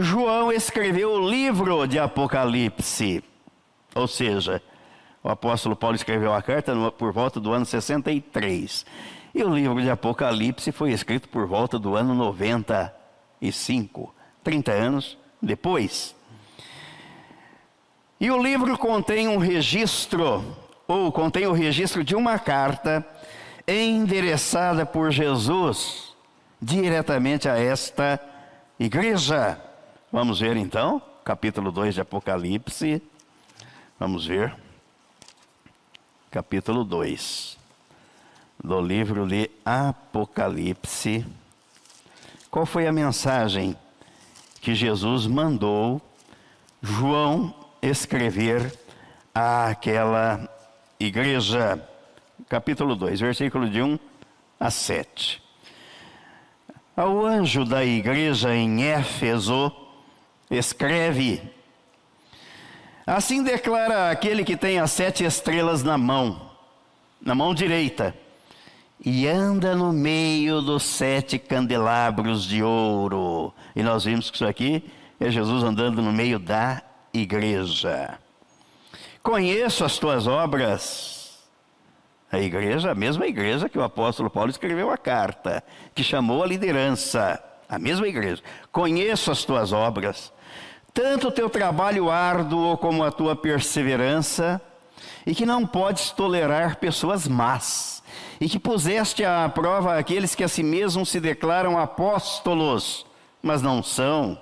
João 0.00 0.52
escreveu 0.52 1.10
o 1.10 1.28
livro 1.28 1.84
de 1.86 1.98
Apocalipse. 1.98 3.22
Ou 3.94 4.06
seja, 4.06 4.62
o 5.24 5.28
apóstolo 5.28 5.74
Paulo 5.74 5.96
escreveu 5.96 6.32
a 6.32 6.40
carta 6.40 6.72
por 6.92 7.12
volta 7.12 7.40
do 7.40 7.52
ano 7.52 7.66
63. 7.66 8.86
E 9.34 9.42
o 9.42 9.52
livro 9.52 9.82
de 9.82 9.90
Apocalipse 9.90 10.70
foi 10.70 10.92
escrito 10.92 11.28
por 11.28 11.46
volta 11.46 11.80
do 11.80 11.96
ano 11.96 12.14
95, 12.14 14.14
30 14.44 14.72
anos 14.72 15.18
depois. 15.42 16.14
E 18.20 18.30
o 18.30 18.40
livro 18.40 18.78
contém 18.78 19.26
um 19.26 19.38
registro, 19.38 20.44
ou 20.86 21.10
contém 21.10 21.46
o 21.46 21.52
registro 21.52 22.04
de 22.04 22.14
uma 22.14 22.38
carta 22.38 23.04
endereçada 23.66 24.86
por 24.86 25.10
Jesus 25.10 26.14
diretamente 26.62 27.48
a 27.48 27.58
esta 27.58 28.20
igreja. 28.78 29.60
Vamos 30.10 30.40
ver 30.40 30.56
então, 30.56 31.02
capítulo 31.22 31.70
2 31.70 31.96
de 31.96 32.00
Apocalipse. 32.00 33.02
Vamos 34.00 34.24
ver. 34.24 34.56
Capítulo 36.30 36.82
2 36.82 37.58
do 38.64 38.80
livro 38.80 39.28
de 39.28 39.50
Apocalipse. 39.62 41.26
Qual 42.50 42.64
foi 42.64 42.86
a 42.86 42.92
mensagem 42.92 43.76
que 44.62 44.74
Jesus 44.74 45.26
mandou 45.26 46.00
João 46.80 47.54
escrever 47.82 48.72
àquela 49.34 50.48
igreja? 50.98 51.86
Capítulo 52.48 52.96
2, 52.96 53.20
versículo 53.20 53.68
de 53.68 53.82
1 53.82 53.98
a 54.58 54.70
7. 54.70 55.42
Ao 56.96 57.26
anjo 57.26 57.66
da 57.66 57.84
igreja 57.84 58.54
em 58.54 58.84
Éfeso, 58.84 59.70
escreve: 60.50 61.42
Assim 63.06 63.42
declara 63.42 64.10
aquele 64.10 64.44
que 64.44 64.56
tem 64.56 64.78
as 64.78 64.90
sete 64.90 65.24
estrelas 65.24 65.82
na 65.82 65.96
mão, 65.96 66.50
na 67.20 67.34
mão 67.34 67.54
direita 67.54 68.14
e 69.04 69.28
anda 69.28 69.76
no 69.76 69.92
meio 69.92 70.60
dos 70.60 70.82
sete 70.82 71.38
candelabros 71.38 72.44
de 72.44 72.62
ouro. 72.62 73.52
E 73.74 73.82
nós 73.82 74.04
vimos 74.04 74.30
que 74.30 74.36
isso 74.36 74.46
aqui 74.46 74.84
é 75.20 75.30
Jesus 75.30 75.62
andando 75.62 76.02
no 76.02 76.12
meio 76.12 76.38
da 76.38 76.82
igreja. 77.12 78.18
Conheço 79.22 79.84
as 79.84 79.98
tuas 79.98 80.26
obras. 80.26 81.38
A 82.30 82.38
igreja, 82.38 82.90
a 82.90 82.94
mesma 82.94 83.26
igreja 83.26 83.68
que 83.68 83.78
o 83.78 83.82
apóstolo 83.82 84.28
Paulo 84.28 84.50
escreveu 84.50 84.90
a 84.90 84.98
carta, 84.98 85.64
que 85.94 86.04
chamou 86.04 86.42
a 86.42 86.46
liderança, 86.46 87.42
a 87.66 87.78
mesma 87.78 88.06
igreja. 88.06 88.42
Conheço 88.70 89.30
as 89.30 89.44
tuas 89.44 89.72
obras, 89.72 90.30
tanto 90.92 91.28
o 91.28 91.32
teu 91.32 91.48
trabalho 91.48 92.10
árduo 92.10 92.76
como 92.76 93.04
a 93.04 93.10
tua 93.10 93.36
perseverança, 93.36 94.60
e 95.26 95.34
que 95.34 95.44
não 95.44 95.66
podes 95.66 96.10
tolerar 96.10 96.76
pessoas 96.76 97.28
más 97.28 97.98
e 98.40 98.48
que 98.48 98.58
puseste 98.58 99.24
à 99.24 99.48
prova 99.48 99.98
aqueles 99.98 100.34
que 100.34 100.44
a 100.44 100.48
si 100.48 100.62
mesmos 100.62 101.08
se 101.08 101.20
declaram 101.20 101.78
apóstolos, 101.78 103.04
mas 103.42 103.62
não 103.62 103.82
são, 103.82 104.38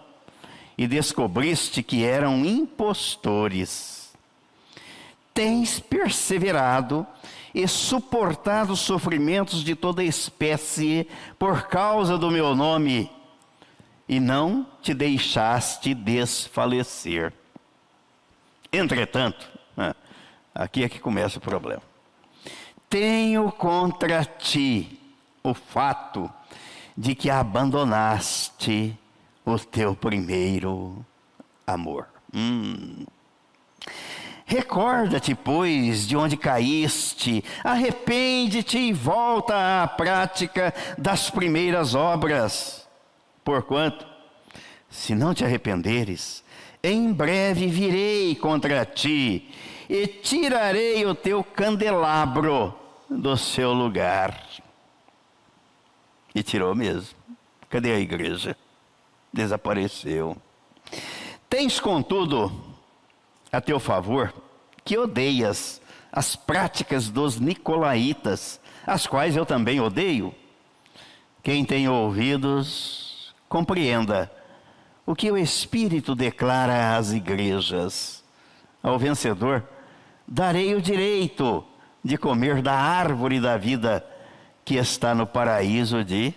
e 0.77 0.87
descobriste 0.87 1.83
que 1.83 2.05
eram 2.05 2.45
impostores. 2.45 4.13
Tens 5.33 5.81
perseverado 5.81 7.07
e 7.55 7.67
suportado 7.67 8.75
os 8.75 8.81
sofrimentos 8.81 9.65
de 9.65 9.75
toda 9.75 10.05
espécie 10.05 11.09
por 11.39 11.63
causa 11.63 12.19
do 12.19 12.31
meu 12.31 12.55
nome, 12.55 13.11
e 14.09 14.21
não 14.21 14.67
te 14.83 14.95
deixaste 14.95 15.95
desfalecer. 15.95 17.33
Entretanto, 18.73 19.49
ah, 19.77 19.95
aqui 20.55 20.85
é 20.85 20.89
que 20.89 20.99
começa 20.99 21.39
o 21.39 21.41
problema 21.41 21.83
tenho 22.89 23.51
contra 23.53 24.25
ti 24.25 24.99
o 25.43 25.53
fato 25.53 26.31
de 26.97 27.15
que 27.15 27.29
abandonaste 27.29 28.99
o 29.45 29.59
teu 29.59 29.95
primeiro 29.95 31.05
amor. 31.67 32.07
Hum. 32.35 33.05
Recorda-te, 34.47 35.35
pois, 35.35 36.07
de 36.07 36.17
onde 36.17 36.37
caíste, 36.37 37.45
arrepende-te 37.65 38.79
e 38.79 38.93
volta 38.93 39.83
à 39.83 39.89
prática 39.89 40.73
das 40.97 41.29
primeiras 41.29 41.95
obras. 41.95 42.86
Porquanto, 43.47 44.05
se 44.91 45.15
não 45.15 45.33
te 45.33 45.45
arrependeres, 45.45 46.43
em 46.83 47.13
breve 47.13 47.69
virei 47.69 48.35
contra 48.35 48.85
ti 48.85 49.49
e 49.89 50.05
tirarei 50.09 51.07
o 51.07 51.15
teu 51.15 51.45
candelabro 51.45 52.75
do 53.09 53.37
seu 53.37 53.73
lugar. 53.73 54.37
E 56.35 56.43
tirou 56.43 56.75
mesmo. 56.75 57.17
Cadê 57.71 57.93
a 57.93 58.01
igreja? 58.01 58.57
Desapareceu. 59.33 60.37
Tens, 61.49 61.79
contudo, 61.79 62.51
a 63.53 63.61
teu 63.61 63.79
favor 63.79 64.35
que 64.85 64.99
odeias 64.99 65.81
as 66.11 66.35
práticas 66.35 67.09
dos 67.09 67.39
nicolaítas, 67.39 68.61
as 68.85 69.07
quais 69.07 69.37
eu 69.37 69.47
também 69.47 69.81
odeio. 69.81 70.35
Quem 71.45 71.65
tem 71.65 71.89
ouvidos, 71.89 73.06
compreenda 73.57 74.31
o 75.07 75.15
que 75.15 75.31
o 75.31 75.39
Espírito 75.39 76.15
declara 76.15 76.95
às 76.95 77.13
igrejas. 77.13 78.23
Ao 78.83 78.99
vencedor, 78.99 79.65
darei 80.29 80.75
o 80.75 80.83
direito 80.83 81.65
de 82.05 82.19
comer 82.19 82.61
da 82.61 82.75
árvore 82.75 83.41
da 83.41 83.57
vida 83.57 84.05
que 84.63 84.75
está 84.75 85.15
no 85.15 85.27
paraíso 85.27 86.05
de 86.05 86.35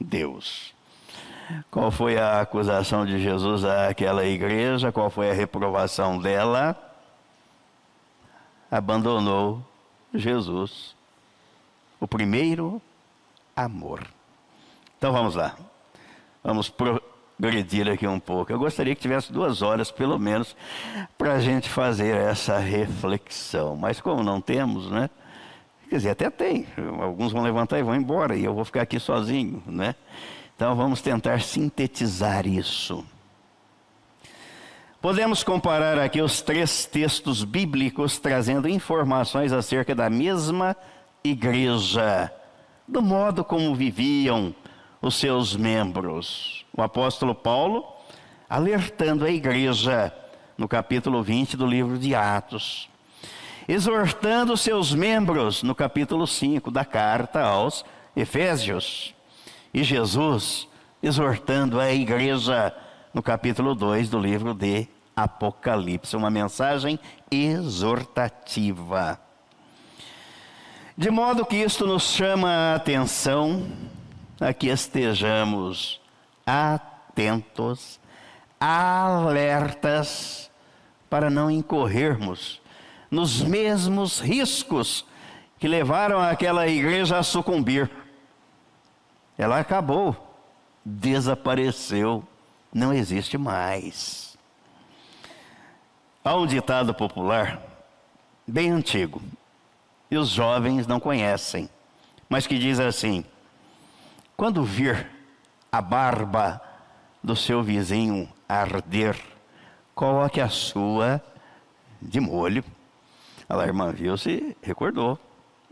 Deus. 0.00 0.74
Qual 1.70 1.92
foi 1.92 2.18
a 2.18 2.40
acusação 2.40 3.06
de 3.06 3.22
Jesus 3.22 3.64
àquela 3.64 4.24
igreja? 4.24 4.90
Qual 4.90 5.10
foi 5.10 5.30
a 5.30 5.34
reprovação 5.34 6.18
dela? 6.18 6.76
Abandonou 8.68 9.64
Jesus, 10.12 10.96
o 12.00 12.08
primeiro 12.08 12.82
amor. 13.54 14.04
Então 14.98 15.12
vamos 15.12 15.36
lá. 15.36 15.54
Vamos 16.42 16.68
pro, 16.68 17.00
progredir 17.38 17.88
aqui 17.88 18.06
um 18.06 18.20
pouco. 18.20 18.52
Eu 18.52 18.58
gostaria 18.58 18.94
que 18.94 19.00
tivesse 19.00 19.32
duas 19.32 19.62
horas, 19.62 19.90
pelo 19.90 20.18
menos, 20.18 20.56
para 21.18 21.34
a 21.34 21.40
gente 21.40 21.68
fazer 21.68 22.16
essa 22.16 22.58
reflexão. 22.58 23.76
Mas 23.76 24.00
como 24.00 24.22
não 24.22 24.40
temos, 24.40 24.90
né? 24.90 25.10
Quer 25.88 25.96
dizer, 25.96 26.10
até 26.10 26.30
tem. 26.30 26.66
Alguns 27.00 27.32
vão 27.32 27.42
levantar 27.42 27.78
e 27.78 27.82
vão 27.82 27.94
embora, 27.94 28.36
e 28.36 28.44
eu 28.44 28.54
vou 28.54 28.64
ficar 28.64 28.82
aqui 28.82 28.98
sozinho, 29.00 29.62
né? 29.66 29.94
Então 30.54 30.74
vamos 30.76 31.02
tentar 31.02 31.42
sintetizar 31.42 32.46
isso. 32.46 33.04
Podemos 35.00 35.42
comparar 35.42 35.98
aqui 35.98 36.22
os 36.22 36.40
três 36.40 36.86
textos 36.86 37.42
bíblicos 37.42 38.20
trazendo 38.20 38.68
informações 38.68 39.52
acerca 39.52 39.96
da 39.96 40.08
mesma 40.08 40.76
igreja, 41.24 42.32
do 42.86 43.02
modo 43.02 43.42
como 43.42 43.74
viviam 43.74 44.54
os 45.02 45.16
seus 45.16 45.56
membros. 45.56 46.64
O 46.74 46.80
apóstolo 46.80 47.34
Paulo 47.34 47.84
alertando 48.48 49.24
a 49.24 49.30
igreja 49.30 50.14
no 50.56 50.68
capítulo 50.68 51.22
20 51.22 51.56
do 51.56 51.66
livro 51.66 51.98
de 51.98 52.14
Atos, 52.14 52.88
exortando 53.66 54.56
seus 54.56 54.94
membros 54.94 55.62
no 55.62 55.74
capítulo 55.74 56.26
5 56.26 56.70
da 56.70 56.84
carta 56.84 57.42
aos 57.42 57.84
Efésios, 58.14 59.14
e 59.74 59.82
Jesus 59.82 60.68
exortando 61.02 61.80
a 61.80 61.90
igreja 61.92 62.72
no 63.12 63.22
capítulo 63.22 63.74
2 63.74 64.08
do 64.08 64.18
livro 64.18 64.54
de 64.54 64.86
Apocalipse, 65.16 66.14
uma 66.14 66.30
mensagem 66.30 67.00
exortativa. 67.30 69.18
De 70.96 71.10
modo 71.10 71.46
que 71.46 71.56
isto 71.56 71.86
nos 71.86 72.02
chama 72.02 72.48
a 72.48 72.74
atenção 72.74 73.66
a 74.42 74.52
que 74.52 74.68
estejamos 74.68 76.00
atentos, 76.46 78.00
alertas, 78.60 80.50
para 81.08 81.28
não 81.30 81.50
incorrermos 81.50 82.60
nos 83.10 83.42
mesmos 83.42 84.20
riscos 84.20 85.04
que 85.58 85.68
levaram 85.68 86.20
aquela 86.20 86.66
igreja 86.66 87.18
a 87.18 87.22
sucumbir. 87.22 87.90
Ela 89.36 89.58
acabou, 89.58 90.16
desapareceu 90.84 92.26
não 92.72 92.92
existe 92.92 93.36
mais. 93.36 94.36
Há 96.24 96.34
um 96.36 96.46
ditado 96.46 96.94
popular, 96.94 97.60
bem 98.46 98.70
antigo, 98.70 99.20
e 100.10 100.16
os 100.16 100.30
jovens 100.30 100.86
não 100.86 100.98
conhecem, 100.98 101.68
mas 102.28 102.46
que 102.46 102.58
diz 102.58 102.80
assim: 102.80 103.24
quando 104.36 104.64
vir 104.64 105.10
a 105.70 105.80
barba 105.80 106.60
do 107.22 107.36
seu 107.36 107.62
vizinho 107.62 108.28
arder, 108.48 109.16
coloque 109.94 110.40
a 110.40 110.48
sua 110.48 111.22
de 112.00 112.20
molho. 112.20 112.64
A 113.48 113.62
irmã 113.64 113.92
viu 113.92 114.16
se 114.16 114.56
recordou. 114.62 115.18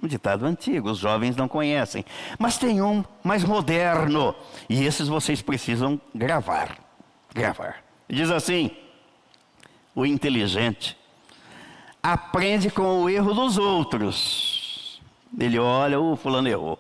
Um 0.03 0.07
ditado 0.07 0.47
antigo, 0.47 0.91
os 0.91 0.99
jovens 0.99 1.37
não 1.37 1.47
conhecem. 1.47 2.05
Mas 2.39 2.57
tem 2.57 2.81
um 2.81 3.05
mais 3.23 3.45
moderno, 3.45 4.35
e 4.69 4.83
esses 4.85 5.09
vocês 5.09 5.43
precisam 5.43 6.01
gravar. 6.15 6.79
Gravar. 7.35 7.85
Diz 8.09 8.31
assim: 8.31 8.71
o 9.95 10.07
inteligente 10.07 10.97
aprende 12.03 12.71
com 12.71 13.03
o 13.03 13.11
erro 13.11 13.35
dos 13.35 13.59
outros. 13.59 15.01
Ele 15.39 15.59
olha, 15.59 16.01
o 16.01 16.17
fulano 16.17 16.49
errou. 16.49 16.79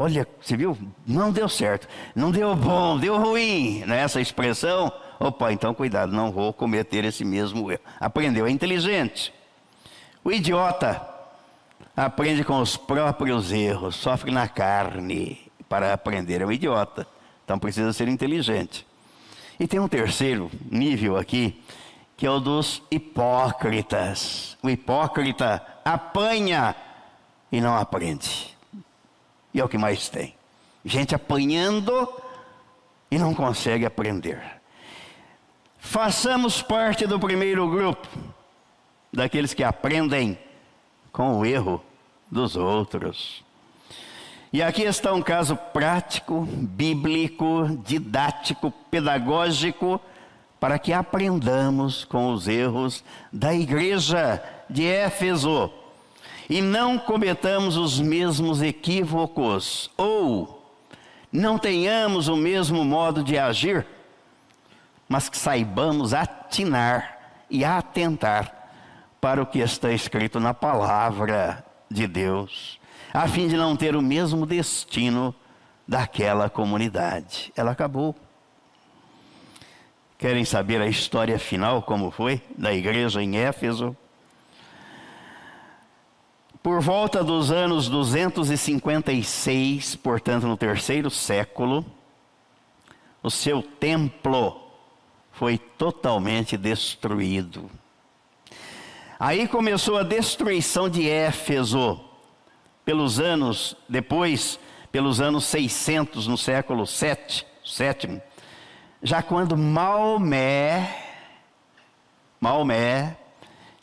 Olha, 0.00 0.26
você 0.40 0.56
viu? 0.56 0.78
Não 1.06 1.30
deu 1.30 1.46
certo. 1.46 1.86
Não 2.14 2.30
deu 2.30 2.56
bom, 2.56 2.98
deu 2.98 3.18
ruim. 3.18 3.84
Não 3.86 3.94
é 3.94 4.00
essa 4.00 4.18
expressão? 4.18 4.90
Opa, 5.18 5.52
então 5.52 5.74
cuidado, 5.74 6.10
não 6.10 6.32
vou 6.32 6.54
cometer 6.54 7.04
esse 7.04 7.22
mesmo 7.22 7.70
erro. 7.70 7.82
Aprendeu, 8.00 8.46
é 8.46 8.50
inteligente. 8.50 9.30
O 10.24 10.32
idiota 10.32 11.06
aprende 11.94 12.42
com 12.42 12.58
os 12.60 12.78
próprios 12.78 13.52
erros, 13.52 13.94
sofre 13.94 14.30
na 14.30 14.48
carne 14.48 15.38
para 15.68 15.92
aprender. 15.92 16.40
É 16.40 16.46
um 16.46 16.52
idiota. 16.52 17.06
Então 17.44 17.58
precisa 17.58 17.92
ser 17.92 18.08
inteligente. 18.08 18.86
E 19.58 19.68
tem 19.68 19.78
um 19.78 19.88
terceiro 19.88 20.50
nível 20.70 21.18
aqui, 21.18 21.62
que 22.16 22.26
é 22.26 22.30
o 22.30 22.40
dos 22.40 22.82
hipócritas. 22.90 24.56
O 24.62 24.70
hipócrita 24.70 25.62
apanha 25.84 26.74
e 27.52 27.60
não 27.60 27.76
aprende. 27.76 28.58
E 29.52 29.60
é 29.60 29.64
o 29.64 29.68
que 29.68 29.78
mais 29.78 30.08
tem. 30.08 30.34
Gente 30.84 31.14
apanhando 31.14 32.08
e 33.10 33.18
não 33.18 33.34
consegue 33.34 33.84
aprender. 33.84 34.40
Façamos 35.78 36.62
parte 36.62 37.06
do 37.06 37.18
primeiro 37.18 37.68
grupo, 37.68 38.06
daqueles 39.12 39.54
que 39.54 39.64
aprendem 39.64 40.38
com 41.12 41.38
o 41.38 41.44
erro 41.44 41.82
dos 42.30 42.56
outros. 42.56 43.42
E 44.52 44.62
aqui 44.62 44.82
está 44.82 45.12
um 45.12 45.22
caso 45.22 45.56
prático, 45.56 46.42
bíblico, 46.42 47.68
didático, 47.84 48.72
pedagógico, 48.90 50.00
para 50.58 50.78
que 50.78 50.92
aprendamos 50.92 52.04
com 52.04 52.32
os 52.32 52.46
erros 52.46 53.02
da 53.32 53.54
igreja 53.54 54.42
de 54.68 54.86
Éfeso 54.86 55.72
e 56.50 56.60
não 56.60 56.98
cometamos 56.98 57.76
os 57.76 58.00
mesmos 58.00 58.60
equívocos, 58.60 59.88
ou 59.96 60.76
não 61.30 61.56
tenhamos 61.56 62.26
o 62.26 62.36
mesmo 62.36 62.84
modo 62.84 63.22
de 63.22 63.38
agir, 63.38 63.86
mas 65.08 65.28
que 65.28 65.38
saibamos 65.38 66.12
atinar 66.12 67.18
e 67.48 67.64
atentar 67.64 68.52
para 69.20 69.40
o 69.40 69.46
que 69.46 69.60
está 69.60 69.92
escrito 69.92 70.40
na 70.40 70.52
palavra 70.52 71.64
de 71.88 72.08
Deus, 72.08 72.80
a 73.14 73.28
fim 73.28 73.46
de 73.46 73.56
não 73.56 73.76
ter 73.76 73.94
o 73.94 74.02
mesmo 74.02 74.44
destino 74.44 75.32
daquela 75.86 76.50
comunidade. 76.50 77.52
Ela 77.56 77.70
acabou. 77.70 78.16
Querem 80.18 80.44
saber 80.44 80.80
a 80.80 80.88
história 80.88 81.38
final, 81.38 81.80
como 81.82 82.10
foi, 82.10 82.42
da 82.58 82.74
igreja 82.74 83.22
em 83.22 83.36
Éfeso? 83.36 83.96
Por 86.62 86.82
volta 86.82 87.24
dos 87.24 87.50
anos 87.50 87.88
256, 87.88 89.96
portanto 89.96 90.46
no 90.46 90.56
terceiro 90.56 91.10
século, 91.10 91.84
o 93.22 93.30
seu 93.30 93.62
templo 93.62 94.60
foi 95.32 95.56
totalmente 95.56 96.58
destruído. 96.58 97.70
Aí 99.18 99.48
começou 99.48 99.98
a 99.98 100.02
destruição 100.02 100.88
de 100.88 101.08
Éfeso, 101.08 102.00
pelos 102.84 103.20
anos, 103.20 103.76
depois, 103.88 104.60
pelos 104.92 105.20
anos 105.20 105.44
600, 105.44 106.26
no 106.26 106.36
século 106.36 106.86
7, 106.86 107.46
7 107.64 108.20
já 109.02 109.22
quando 109.22 109.56
Maomé, 109.56 110.94
Maomé, 112.38 113.16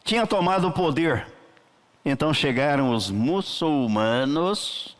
tinha 0.03 0.27
tomado 0.27 0.67
o 0.67 0.71
poder 0.71 1.25
então 2.09 2.33
chegaram 2.33 2.91
os 2.91 3.11
muçulmanos 3.11 4.95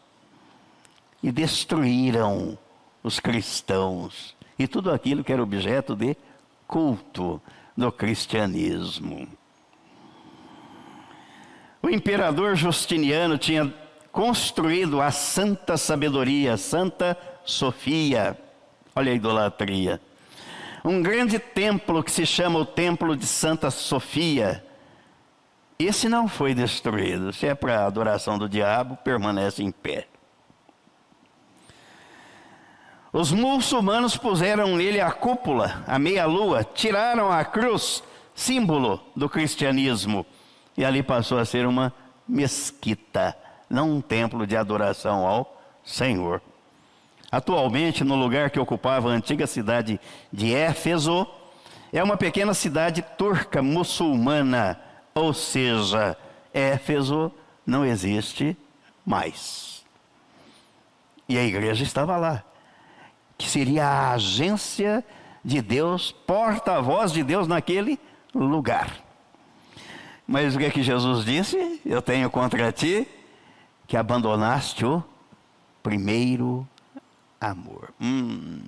e 1.24 1.32
destruíram 1.32 2.58
os 3.02 3.18
cristãos 3.18 4.36
e 4.60 4.68
tudo 4.68 4.92
aquilo 4.92 5.24
que 5.24 5.32
era 5.32 5.42
objeto 5.42 5.96
de 5.96 6.18
culto 6.68 7.42
do 7.78 7.90
cristianismo. 7.94 9.26
O 11.82 11.90
imperador 11.90 12.58
Justiniano 12.58 13.38
tinha 13.38 13.74
construído 14.12 15.02
a 15.02 15.10
santa 15.10 15.78
sabedoria, 15.78 16.58
Santa 16.58 17.18
Sofia. 17.46 18.38
Olha 18.94 19.14
a 19.14 19.16
idolatria. 19.16 20.02
Um 20.84 21.02
grande 21.02 21.40
templo 21.40 22.04
que 22.04 22.12
se 22.12 22.26
chama 22.26 22.60
o 22.60 22.66
Templo 22.66 23.16
de 23.16 23.26
Santa 23.26 23.72
Sofia 23.72 24.67
esse 25.80 26.10
não 26.10 26.28
foi 26.28 26.54
destruído. 26.54 27.32
Se 27.32 27.46
é 27.46 27.54
para 27.54 27.86
adoração 27.86 28.38
do 28.38 28.50
diabo, 28.50 28.98
permanece 28.98 29.62
em 29.62 29.72
pé. 29.72 30.08
Os 33.14 33.32
muçulmanos 33.32 34.18
puseram 34.18 34.76
nele 34.76 35.00
a 35.00 35.12
cúpula, 35.12 35.84
a 35.88 35.98
meia-lua, 35.98 36.64
tiraram 36.64 37.32
a 37.32 37.44
cruz, 37.46 38.04
símbolo 38.36 39.02
do 39.16 39.30
cristianismo, 39.30 40.26
e 40.76 40.84
ali 40.84 41.02
passou 41.02 41.40
a 41.40 41.46
ser 41.46 41.66
uma 41.66 41.94
mesquita, 42.28 43.36
não 43.70 43.92
um 43.92 44.02
templo 44.02 44.46
de 44.46 44.58
adoração 44.58 45.26
ao 45.26 45.60
Senhor. 45.84 46.42
Atualmente, 47.32 48.04
no 48.04 48.16
lugar 48.16 48.50
que 48.50 48.60
ocupava 48.60 49.10
a 49.10 49.14
antiga 49.14 49.48
cidade 49.48 50.00
de 50.32 50.54
Éfeso, 50.54 51.26
é 51.92 52.04
uma 52.04 52.18
pequena 52.18 52.54
cidade 52.54 53.02
turca 53.18 53.62
muçulmana 53.62 54.80
ou 55.18 55.34
seja, 55.34 56.16
Éfeso 56.54 57.32
não 57.66 57.84
existe 57.84 58.56
mais. 59.04 59.84
E 61.28 61.38
a 61.38 61.44
igreja 61.44 61.84
estava 61.84 62.16
lá, 62.18 62.44
que 63.38 63.50
seria 63.50 63.86
a 63.86 64.12
agência 64.14 65.04
de 65.44 65.62
Deus, 65.62 66.12
porta-voz 66.12 67.12
de 67.12 67.24
Deus 67.24 67.48
naquele 67.48 68.00
lugar. 68.34 68.94
Mas 70.28 70.56
o 70.56 70.60
que 70.60 70.66
é 70.66 70.70
que 70.70 70.84
Jesus 70.84 71.26
disse? 71.26 71.82
Eu 71.86 72.02
tenho 72.02 72.30
contra 72.30 72.72
ti 72.72 73.08
que 73.88 73.98
abandonaste 73.98 74.86
o 74.86 75.04
primeiro 75.82 76.68
amor. 77.42 77.92
Hum. 78.00 78.62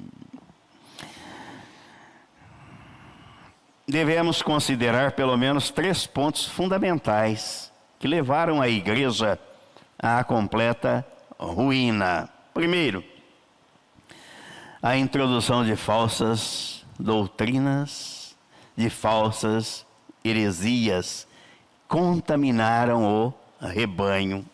Devemos 3.89 4.43
considerar 4.43 5.13
pelo 5.13 5.35
menos 5.35 5.71
três 5.71 6.05
pontos 6.05 6.45
fundamentais 6.45 7.71
que 7.97 8.07
levaram 8.07 8.61
a 8.61 8.69
igreja 8.69 9.39
à 9.97 10.23
completa 10.23 11.05
ruína. 11.39 12.29
Primeiro, 12.53 13.03
a 14.81 14.95
introdução 14.95 15.65
de 15.65 15.75
falsas 15.75 16.85
doutrinas, 16.99 18.37
de 18.77 18.89
falsas 18.91 19.85
heresias, 20.23 21.27
contaminaram 21.87 23.03
o 23.03 23.33
rebanho. 23.59 24.45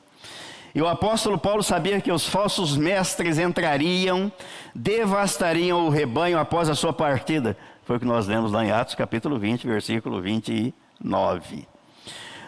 E 0.74 0.82
o 0.82 0.88
apóstolo 0.88 1.38
Paulo 1.38 1.63
sabia 1.63 2.02
que 2.02 2.12
os 2.12 2.28
falsos 2.28 2.76
mestres 2.76 3.38
entrariam, 3.38 4.32
devastariam 4.74 5.86
o 5.86 5.89
rebanho 5.89 6.38
após 6.38 6.69
a 6.69 6.76
sua 6.76 6.91
partida. 6.91 7.58
Foi 7.86 7.98
o 7.98 8.00
que 8.00 8.06
nós 8.06 8.26
lemos 8.26 8.52
lá 8.52 8.65
em 8.65 8.71
Atos 8.71 8.95
capítulo 8.95 9.38
20, 9.38 9.67
versículo 9.67 10.19
29. 10.19 11.67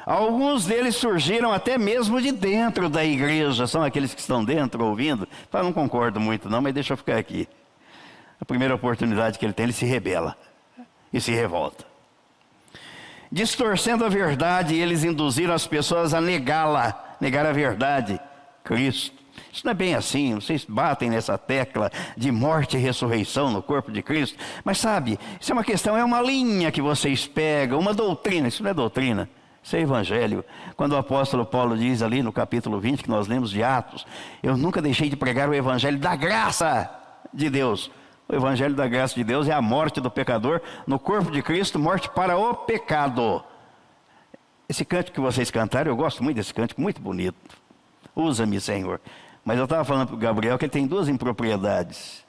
Alguns 0.03 0.65
deles 0.65 0.95
surgiram 0.95 1.51
até 1.51 1.77
mesmo 1.77 2.19
de 2.19 2.31
dentro 2.31 2.89
da 2.89 3.05
igreja, 3.05 3.67
são 3.67 3.83
aqueles 3.83 4.15
que 4.15 4.21
estão 4.21 4.43
dentro 4.43 4.83
ouvindo. 4.83 5.27
Fala, 5.51 5.65
não 5.65 5.73
concordo 5.73 6.19
muito 6.19 6.49
não, 6.49 6.59
mas 6.59 6.73
deixa 6.73 6.93
eu 6.93 6.97
ficar 6.97 7.17
aqui. 7.17 7.47
A 8.41 8.45
primeira 8.45 8.73
oportunidade 8.73 9.37
que 9.37 9.45
ele 9.45 9.53
tem, 9.53 9.65
ele 9.65 9.73
se 9.73 9.85
rebela 9.85 10.35
e 11.13 11.21
se 11.21 11.31
revolta. 11.31 11.85
Distorcendo 13.31 14.05
a 14.05 14.09
verdade, 14.09 14.75
eles 14.75 15.03
induziram 15.03 15.53
as 15.53 15.67
pessoas 15.67 16.13
a 16.13 16.21
negá-la, 16.21 17.15
negar 17.21 17.45
a 17.45 17.51
verdade, 17.51 18.19
Cristo. 18.63 19.26
Isso 19.57 19.65
não 19.65 19.71
é 19.71 19.73
bem 19.73 19.95
assim, 19.95 20.35
vocês 20.35 20.63
batem 20.63 21.09
nessa 21.09 21.35
tecla 21.35 21.91
de 22.15 22.31
morte 22.31 22.77
e 22.77 22.79
ressurreição 22.79 23.49
no 23.49 23.59
corpo 23.59 23.91
de 23.91 24.03
Cristo, 24.03 24.37
mas 24.63 24.77
sabe, 24.77 25.17
isso 25.41 25.51
é 25.51 25.53
uma 25.53 25.63
questão, 25.63 25.97
é 25.97 26.05
uma 26.05 26.21
linha 26.21 26.71
que 26.71 26.79
vocês 26.79 27.25
pegam, 27.25 27.79
uma 27.79 27.91
doutrina, 27.91 28.47
isso 28.47 28.61
não 28.61 28.69
é 28.69 28.73
doutrina, 28.75 29.27
isso 29.63 29.75
é 29.75 29.79
evangelho. 29.79 30.45
Quando 30.75 30.91
o 30.91 30.95
apóstolo 30.95 31.43
Paulo 31.43 31.75
diz 31.75 32.03
ali 32.03 32.21
no 32.21 32.31
capítulo 32.31 32.79
20, 32.79 33.01
que 33.01 33.09
nós 33.09 33.27
lemos 33.27 33.49
de 33.49 33.63
Atos, 33.63 34.05
eu 34.43 34.55
nunca 34.55 34.79
deixei 34.79 35.09
de 35.09 35.15
pregar 35.15 35.49
o 35.49 35.55
evangelho 35.55 35.97
da 35.97 36.15
graça 36.15 36.87
de 37.33 37.49
Deus. 37.49 37.89
O 38.29 38.35
evangelho 38.35 38.75
da 38.75 38.87
graça 38.87 39.15
de 39.15 39.23
Deus 39.23 39.47
é 39.47 39.53
a 39.53 39.61
morte 39.61 39.99
do 39.99 40.11
pecador 40.11 40.61
no 40.85 40.99
corpo 40.99 41.31
de 41.31 41.41
Cristo, 41.41 41.79
morte 41.79 42.07
para 42.11 42.37
o 42.37 42.53
pecado. 42.53 43.43
Esse 44.69 44.85
cântico 44.85 45.15
que 45.15 45.19
vocês 45.19 45.49
cantaram, 45.49 45.91
eu 45.91 45.95
gosto 45.95 46.23
muito 46.23 46.37
desse 46.37 46.53
cântico, 46.53 46.79
muito 46.79 47.01
bonito. 47.01 47.57
Usa-me, 48.15 48.61
Senhor. 48.61 49.01
Mas 49.47 49.57
eu 49.57 49.63
estava 49.63 49.85
falando 49.85 50.07
para 50.07 50.15
o 50.17 50.19
Gabriel 50.19 50.57
que 50.57 50.65
ele 50.65 50.71
tem 50.71 50.85
duas 50.85 51.07
impropriedades. 51.07 52.21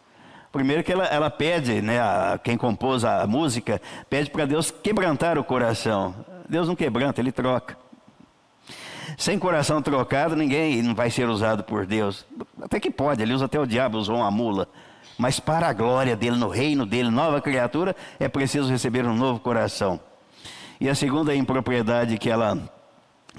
Primeiro 0.52 0.84
que 0.84 0.92
ela, 0.92 1.04
ela 1.06 1.28
pede, 1.28 1.82
né, 1.82 2.00
a, 2.00 2.38
quem 2.40 2.56
compôs 2.56 3.04
a 3.04 3.26
música, 3.26 3.82
pede 4.08 4.30
para 4.30 4.46
Deus 4.46 4.70
quebrantar 4.70 5.36
o 5.36 5.42
coração. 5.42 6.14
Deus 6.48 6.68
não 6.68 6.76
quebranta, 6.76 7.20
Ele 7.20 7.32
troca. 7.32 7.76
Sem 9.16 9.36
coração 9.36 9.82
trocado, 9.82 10.36
ninguém 10.36 10.80
não 10.80 10.94
vai 10.94 11.10
ser 11.10 11.28
usado 11.28 11.64
por 11.64 11.86
Deus. 11.86 12.24
Até 12.62 12.78
que 12.78 12.88
pode, 12.88 13.20
ele 13.20 13.34
usa 13.34 13.46
até 13.46 13.58
o 13.58 13.66
diabo, 13.66 13.98
usou 13.98 14.18
uma 14.18 14.30
mula. 14.30 14.68
Mas 15.18 15.40
para 15.40 15.66
a 15.66 15.72
glória 15.72 16.14
dele, 16.14 16.36
no 16.36 16.48
reino 16.48 16.86
dele, 16.86 17.10
nova 17.10 17.40
criatura, 17.40 17.96
é 18.20 18.28
preciso 18.28 18.70
receber 18.70 19.04
um 19.04 19.16
novo 19.16 19.40
coração. 19.40 19.98
E 20.80 20.88
a 20.88 20.94
segunda 20.94 21.34
impropriedade 21.34 22.16
que 22.16 22.30
ela 22.30 22.56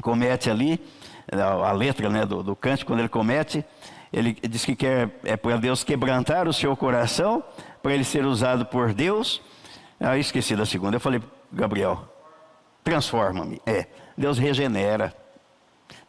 comete 0.01 0.49
ali, 0.49 0.81
a 1.31 1.71
letra 1.71 2.09
né, 2.09 2.25
do, 2.25 2.41
do 2.41 2.55
cântico, 2.55 2.91
quando 2.91 2.99
ele 2.99 3.09
comete, 3.09 3.63
ele 4.11 4.33
diz 4.33 4.65
que 4.65 4.75
quer 4.75 5.09
é 5.23 5.37
para 5.37 5.57
Deus 5.57 5.83
quebrantar 5.83 6.47
o 6.47 6.53
seu 6.53 6.75
coração, 6.75 7.43
para 7.81 7.93
ele 7.93 8.03
ser 8.03 8.25
usado 8.25 8.65
por 8.65 8.93
Deus. 8.93 9.41
Ah, 9.99 10.17
esqueci 10.17 10.55
da 10.55 10.65
segunda. 10.65 10.95
Eu 10.95 10.99
falei, 10.99 11.21
Gabriel, 11.51 12.07
transforma-me. 12.83 13.61
É, 13.65 13.87
Deus 14.17 14.37
regenera. 14.37 15.13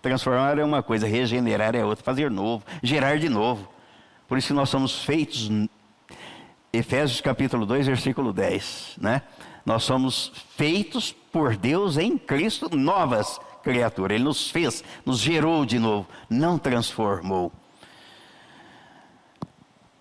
Transformar 0.00 0.58
é 0.58 0.64
uma 0.64 0.82
coisa, 0.82 1.06
regenerar 1.06 1.74
é 1.74 1.84
outra, 1.84 2.02
fazer 2.02 2.30
novo, 2.30 2.64
gerar 2.82 3.18
de 3.18 3.28
novo. 3.28 3.68
Por 4.26 4.38
isso 4.38 4.48
que 4.48 4.54
nós 4.54 4.68
somos 4.70 5.04
feitos, 5.04 5.50
Efésios 6.72 7.20
capítulo 7.20 7.66
2, 7.66 7.86
versículo 7.86 8.32
10, 8.32 8.96
né? 9.00 9.22
Nós 9.66 9.82
somos 9.82 10.32
feitos 10.56 11.12
por 11.12 11.56
Deus 11.56 11.98
em 11.98 12.16
Cristo 12.16 12.74
novas 12.74 13.38
criaturas. 13.62 14.14
Ele 14.14 14.24
nos 14.24 14.50
fez, 14.50 14.84
nos 15.04 15.18
gerou 15.18 15.64
de 15.64 15.78
novo, 15.78 16.06
não 16.28 16.58
transformou. 16.58 17.52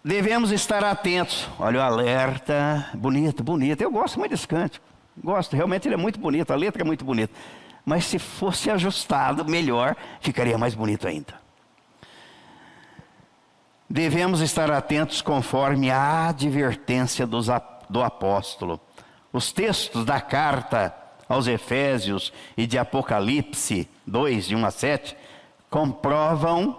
Devemos 0.03 0.51
estar 0.51 0.83
atentos. 0.83 1.47
Olha 1.59 1.79
o 1.79 1.83
alerta, 1.83 2.89
bonito, 2.93 3.43
bonito. 3.43 3.81
Eu 3.81 3.91
gosto 3.91 4.17
muito 4.17 4.31
desse 4.31 4.47
cântico. 4.47 4.85
Gosto, 5.21 5.55
realmente 5.55 5.87
ele 5.87 5.95
é 5.95 5.97
muito 5.97 6.19
bonito, 6.19 6.51
a 6.51 6.55
letra 6.55 6.81
é 6.81 6.85
muito 6.85 7.03
bonita. 7.03 7.33
Mas 7.85 8.05
se 8.05 8.17
fosse 8.17 8.69
ajustado 8.69 9.43
melhor, 9.43 9.95
ficaria 10.21 10.57
mais 10.57 10.73
bonito 10.73 11.07
ainda 11.07 11.49
devemos 13.89 14.41
estar 14.41 14.69
atentos 14.69 15.21
conforme 15.21 15.89
a 15.89 16.27
advertência 16.27 17.25
dos, 17.25 17.47
do 17.89 18.03
apóstolo. 18.03 18.79
Os 19.33 19.51
textos 19.51 20.05
da 20.05 20.21
carta 20.21 20.93
aos 21.29 21.45
Efésios 21.45 22.33
e 22.57 22.65
de 22.65 22.79
Apocalipse 22.79 23.87
2, 24.07 24.47
de 24.47 24.55
1 24.55 24.65
a 24.65 24.71
7, 24.71 25.15
comprovam 25.69 26.77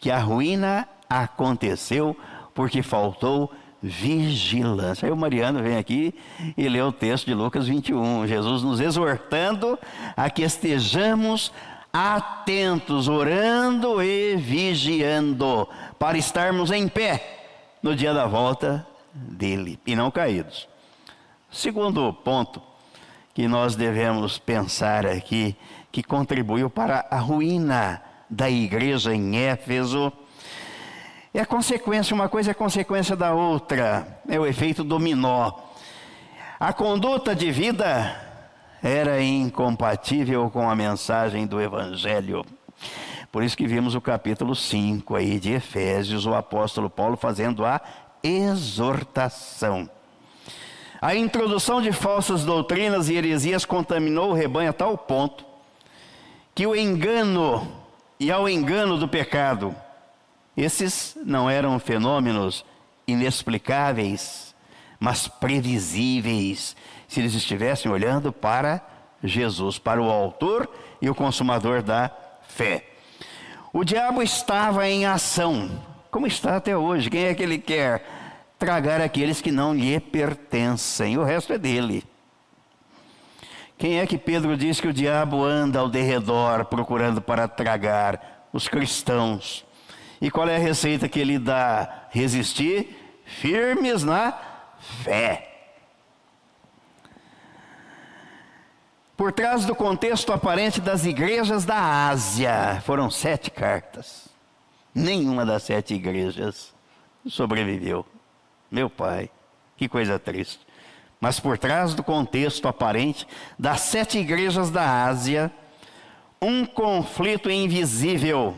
que 0.00 0.10
a 0.10 0.18
ruína 0.18 0.88
aconteceu 1.08 2.16
porque 2.52 2.82
faltou 2.82 3.52
vigilância. 3.80 5.06
Aí 5.06 5.12
o 5.12 5.16
Mariano 5.16 5.62
vem 5.62 5.76
aqui 5.76 6.12
e 6.56 6.68
lê 6.68 6.82
o 6.82 6.90
texto 6.90 7.26
de 7.26 7.34
Lucas 7.34 7.68
21, 7.68 8.26
Jesus 8.26 8.62
nos 8.62 8.80
exortando 8.80 9.78
a 10.16 10.28
que 10.28 10.42
estejamos 10.42 11.52
atentos, 11.92 13.08
orando 13.08 14.02
e 14.02 14.36
vigiando, 14.36 15.68
para 15.98 16.18
estarmos 16.18 16.70
em 16.70 16.88
pé 16.88 17.46
no 17.82 17.94
dia 17.94 18.12
da 18.12 18.26
volta 18.26 18.86
dele 19.14 19.78
e 19.86 19.94
não 19.94 20.10
caídos. 20.10 20.68
Segundo 21.50 22.12
ponto 22.12 22.60
que 23.36 23.46
nós 23.46 23.76
devemos 23.76 24.38
pensar 24.38 25.04
aqui, 25.04 25.54
que 25.92 26.02
contribuiu 26.02 26.70
para 26.70 27.06
a 27.10 27.18
ruína 27.18 28.02
da 28.30 28.48
igreja 28.48 29.14
em 29.14 29.36
Éfeso, 29.36 30.10
é 31.34 31.44
consequência, 31.44 32.14
uma 32.14 32.30
coisa 32.30 32.52
é 32.52 32.54
consequência 32.54 33.14
da 33.14 33.34
outra, 33.34 34.22
é 34.26 34.40
o 34.40 34.46
efeito 34.46 34.82
dominó. 34.82 35.52
A 36.58 36.72
conduta 36.72 37.36
de 37.36 37.50
vida 37.52 38.18
era 38.82 39.20
incompatível 39.20 40.48
com 40.48 40.70
a 40.70 40.74
mensagem 40.74 41.46
do 41.46 41.60
Evangelho. 41.60 42.42
Por 43.30 43.42
isso 43.42 43.54
que 43.54 43.66
vimos 43.66 43.94
o 43.94 44.00
capítulo 44.00 44.56
5 44.56 45.14
aí 45.14 45.38
de 45.38 45.52
Efésios, 45.52 46.24
o 46.24 46.34
apóstolo 46.34 46.88
Paulo 46.88 47.18
fazendo 47.18 47.66
a 47.66 47.82
exortação. 48.22 49.90
A 51.00 51.14
introdução 51.14 51.82
de 51.82 51.92
falsas 51.92 52.44
doutrinas 52.44 53.08
e 53.08 53.14
heresias 53.14 53.64
contaminou 53.64 54.30
o 54.30 54.34
rebanho 54.34 54.70
a 54.70 54.72
tal 54.72 54.96
ponto 54.96 55.44
que 56.54 56.66
o 56.66 56.74
engano 56.74 57.70
e 58.18 58.32
ao 58.32 58.48
engano 58.48 58.96
do 58.96 59.06
pecado, 59.06 59.76
esses 60.56 61.14
não 61.22 61.50
eram 61.50 61.78
fenômenos 61.78 62.64
inexplicáveis, 63.06 64.54
mas 64.98 65.28
previsíveis, 65.28 66.74
se 67.06 67.20
eles 67.20 67.34
estivessem 67.34 67.92
olhando 67.92 68.32
para 68.32 68.80
Jesus, 69.22 69.78
para 69.78 70.00
o 70.00 70.10
Autor 70.10 70.66
e 71.02 71.10
o 71.10 71.14
Consumador 71.14 71.82
da 71.82 72.10
fé. 72.48 72.86
O 73.70 73.84
diabo 73.84 74.22
estava 74.22 74.88
em 74.88 75.04
ação, 75.04 75.70
como 76.10 76.26
está 76.26 76.56
até 76.56 76.74
hoje. 76.74 77.10
Quem 77.10 77.24
é 77.24 77.34
que 77.34 77.42
ele 77.42 77.58
quer? 77.58 78.02
Tragar 78.58 79.00
aqueles 79.00 79.40
que 79.40 79.52
não 79.52 79.74
lhe 79.74 80.00
pertencem, 80.00 81.18
o 81.18 81.24
resto 81.24 81.52
é 81.52 81.58
dele. 81.58 82.02
Quem 83.76 84.00
é 84.00 84.06
que 84.06 84.16
Pedro 84.16 84.56
diz 84.56 84.80
que 84.80 84.88
o 84.88 84.92
diabo 84.92 85.44
anda 85.44 85.78
ao 85.78 85.88
derredor 85.88 86.64
procurando 86.64 87.20
para 87.20 87.46
tragar? 87.46 88.48
Os 88.52 88.68
cristãos. 88.68 89.66
E 90.20 90.30
qual 90.30 90.48
é 90.48 90.56
a 90.56 90.60
receita 90.60 91.08
que 91.08 91.20
ele 91.20 91.38
dá? 91.38 92.06
Resistir 92.10 93.20
firmes 93.26 94.02
na 94.02 94.32
fé. 95.02 95.52
Por 99.14 99.32
trás 99.32 99.66
do 99.66 99.74
contexto 99.74 100.32
aparente 100.32 100.80
das 100.80 101.04
igrejas 101.04 101.64
da 101.64 102.08
Ásia, 102.08 102.82
foram 102.84 103.10
sete 103.10 103.50
cartas. 103.50 104.28
Nenhuma 104.94 105.44
das 105.44 105.64
sete 105.64 105.94
igrejas 105.94 106.74
sobreviveu. 107.26 108.06
Meu 108.70 108.90
pai, 108.90 109.30
que 109.76 109.88
coisa 109.88 110.18
triste. 110.18 110.66
Mas 111.20 111.40
por 111.40 111.56
trás 111.58 111.94
do 111.94 112.02
contexto 112.02 112.68
aparente 112.68 113.26
das 113.58 113.80
sete 113.80 114.18
igrejas 114.18 114.70
da 114.70 115.04
Ásia, 115.04 115.50
um 116.40 116.66
conflito 116.66 117.50
invisível 117.50 118.56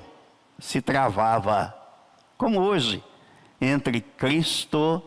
se 0.58 0.80
travava, 0.80 1.74
como 2.36 2.60
hoje, 2.60 3.02
entre 3.60 4.00
Cristo 4.00 5.02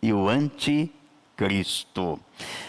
e 0.00 0.12
o 0.12 0.28
anticristo. 0.28 2.20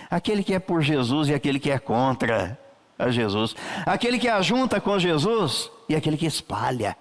Aquele 0.09 0.43
que 0.43 0.53
é 0.53 0.59
por 0.59 0.81
Jesus 0.81 1.29
e 1.29 1.33
aquele 1.33 1.59
que 1.59 1.71
é 1.71 1.79
contra 1.79 2.59
a 2.97 3.09
Jesus. 3.09 3.55
Aquele 3.85 4.19
que 4.19 4.27
ajunta 4.27 4.79
com 4.81 4.97
Jesus 4.99 5.69
e 5.87 5.95
aquele 5.95 6.17
que 6.17 6.25
espalha. 6.25 6.95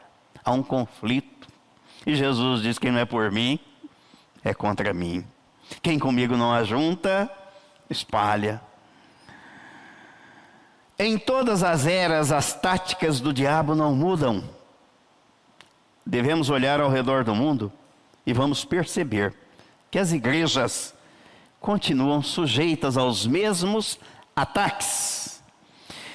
Há 0.44 0.52
um 0.52 0.62
conflito. 0.62 1.48
E 2.06 2.14
Jesus 2.14 2.62
diz: 2.62 2.78
quem 2.78 2.90
não 2.90 3.00
é 3.00 3.04
por 3.04 3.30
mim, 3.30 3.58
é 4.44 4.52
contra 4.52 4.92
mim. 4.92 5.24
Quem 5.82 5.98
comigo 5.98 6.36
não 6.36 6.52
ajunta, 6.52 7.30
espalha. 7.88 8.60
Em 10.98 11.18
todas 11.18 11.62
as 11.62 11.86
eras, 11.86 12.30
as 12.30 12.52
táticas 12.52 13.20
do 13.20 13.32
diabo 13.32 13.74
não 13.74 13.94
mudam. 13.94 14.42
Devemos 16.04 16.50
olhar 16.50 16.80
ao 16.80 16.90
redor 16.90 17.24
do 17.24 17.34
mundo 17.34 17.72
e 18.26 18.32
vamos 18.32 18.64
perceber 18.64 19.34
que 19.90 19.98
as 19.98 20.12
igrejas 20.12 20.94
continuam 21.60 22.22
sujeitas 22.22 22.96
aos 22.96 23.26
mesmos 23.26 23.98
ataques. 24.34 25.42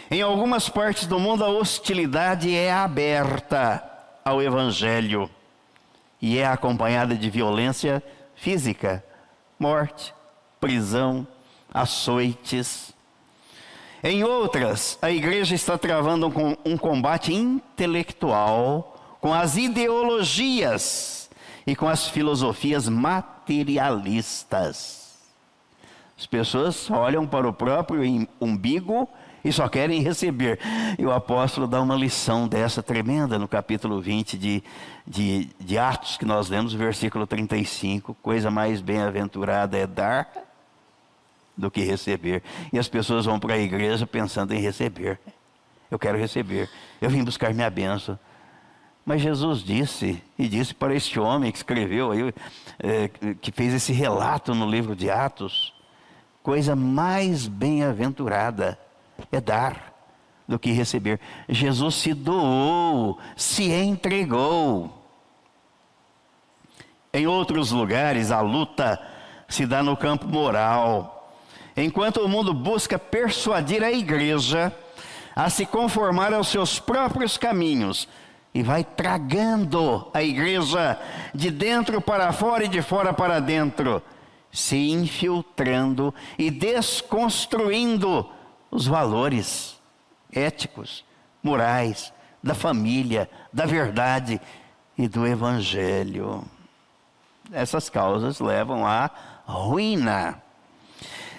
Em 0.10 0.22
algumas 0.22 0.70
partes 0.70 1.06
do 1.06 1.20
mundo, 1.20 1.44
a 1.44 1.50
hostilidade 1.50 2.54
é 2.54 2.72
aberta 2.72 3.84
ao 4.24 4.42
Evangelho 4.42 5.30
e 6.22 6.38
é 6.38 6.46
acompanhada 6.46 7.16
de 7.16 7.30
violência 7.30 8.02
física, 8.38 9.04
morte, 9.60 10.14
prisão, 10.60 11.28
açoites. 11.74 12.94
Em 14.02 14.24
outras, 14.24 14.98
a 15.02 15.12
igreja 15.12 15.54
está 15.56 15.78
travando 15.78 16.32
um 16.64 16.78
combate 16.78 17.34
intelectual 17.34 18.96
com 19.20 19.34
as 19.34 19.58
ideologias 19.58 21.30
e 21.66 21.76
com 21.76 21.90
as 21.90 22.08
filosofias 22.08 22.88
materialistas. 22.88 25.18
As 26.18 26.26
pessoas 26.26 26.90
olham 26.90 27.28
para 27.28 27.50
o 27.50 27.54
próprio 27.54 28.02
umbigo 28.40 29.10
e 29.44 29.52
só 29.52 29.68
querem 29.68 30.02
receber. 30.02 30.60
E 30.98 31.06
o 31.06 31.12
apóstolo 31.12 31.68
dá 31.68 31.82
uma 31.82 31.96
lição 31.96 32.48
dessa 32.48 32.82
tremenda 32.84 33.38
no 33.38 33.48
capítulo 33.48 34.02
20 34.02 34.38
de, 34.38 34.64
de, 35.06 35.50
de 35.60 35.78
Atos, 35.78 36.18
que 36.18 36.26
nós 36.26 36.50
lemos, 36.50 36.74
versículo 36.74 37.26
35. 37.26 38.16
Coisa 38.22 38.52
mais 38.52 38.82
bem-aventurada 38.82 39.78
é 39.78 39.88
dar 39.88 40.28
do 41.56 41.72
que 41.72 41.82
receber. 41.82 42.44
E 42.72 42.78
as 42.78 42.88
pessoas 42.88 43.26
vão 43.26 43.40
para 43.40 43.56
a 43.56 43.60
igreja 43.60 44.06
pensando 44.06 44.54
em 44.54 44.60
receber. 44.60 45.20
Eu 45.90 45.98
quero 45.98 46.18
receber. 46.18 46.70
Eu 47.02 47.10
vim 47.10 47.24
buscar 47.24 47.54
minha 47.54 47.70
bênção. 47.70 48.20
Mas 49.06 49.22
Jesus 49.22 49.64
disse, 49.64 50.22
e 50.38 50.50
disse 50.50 50.76
para 50.76 50.94
este 50.94 51.18
homem 51.18 51.50
que 51.50 51.58
escreveu 51.58 52.12
aí, 52.12 52.34
é, 52.78 53.08
que 53.40 53.54
fez 53.54 53.74
esse 53.74 53.94
relato 53.94 54.54
no 54.54 54.70
livro 54.70 54.94
de 54.98 55.10
Atos, 55.10 55.74
coisa 56.44 56.76
mais 56.76 57.48
bem-aventurada 57.48 58.78
é 59.32 59.42
dar 59.42 59.94
do 60.48 60.58
que 60.58 60.72
receber. 60.72 61.20
Jesus 61.50 61.96
se 61.96 62.14
doou, 62.14 63.20
se 63.36 63.72
entregou. 63.72 64.94
Em 67.14 67.28
outros 67.28 67.72
lugares, 67.72 68.32
a 68.32 68.42
luta 68.42 69.02
se 69.48 69.66
dá 69.66 69.82
no 69.84 69.98
campo 69.98 70.28
moral. 70.28 71.34
Enquanto 71.76 72.18
o 72.18 72.30
mundo 72.30 72.54
busca 72.54 72.98
persuadir 72.98 73.84
a 73.84 73.92
igreja 73.92 74.74
a 75.36 75.50
se 75.50 75.66
conformar 75.66 76.34
aos 76.34 76.48
seus 76.48 76.80
próprios 76.80 77.38
caminhos, 77.38 78.08
e 78.58 78.64
vai 78.64 78.84
tragando 78.84 80.10
a 80.12 80.24
igreja 80.24 81.00
de 81.32 81.52
dentro 81.52 82.02
para 82.02 82.34
fora 82.34 82.66
e 82.66 82.68
de 82.68 82.82
fora 82.82 83.14
para 83.14 83.40
dentro, 83.40 84.02
se 84.52 84.90
infiltrando 84.90 86.12
e 86.40 86.50
desconstruindo 86.50 88.28
os 88.70 88.88
valores 88.88 89.80
éticos, 90.32 91.04
morais, 91.42 92.14
da 92.44 92.54
família, 92.54 93.30
da 93.52 93.66
verdade 93.66 94.40
e 94.98 95.08
do 95.08 95.26
evangelho. 95.26 96.44
Essas 97.52 97.90
causas 97.90 98.40
levam 98.40 98.86
à 98.86 99.10
ruína. 99.46 100.42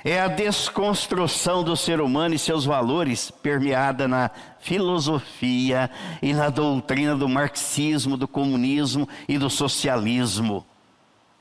É 0.04 0.20
a 0.20 0.28
desconstrução 0.28 1.62
do 1.62 1.76
ser 1.76 2.00
humano 2.00 2.34
e 2.34 2.38
seus 2.38 2.64
valores, 2.64 3.30
permeada 3.30 4.06
na 4.06 4.30
filosofia 4.60 5.90
e 6.22 6.32
na 6.32 6.48
doutrina 6.48 7.16
do 7.16 7.28
marxismo, 7.28 8.16
do 8.16 8.28
comunismo 8.28 9.08
e 9.28 9.36
do 9.36 9.50
socialismo. 9.50 10.64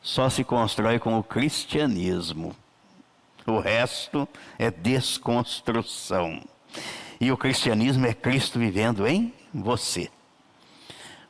Só 0.02 0.30
se 0.30 0.44
constrói 0.44 1.00
com 1.00 1.18
o 1.18 1.24
cristianismo. 1.24 2.56
O 3.48 3.60
resto 3.60 4.28
é 4.60 4.70
desconstrução. 4.70 6.44
E 7.20 7.32
o 7.32 7.38
cristianismo 7.38 8.06
é 8.06 8.14
Cristo 8.14 8.60
vivendo 8.60 9.08
em 9.08 9.34
você. 9.54 10.10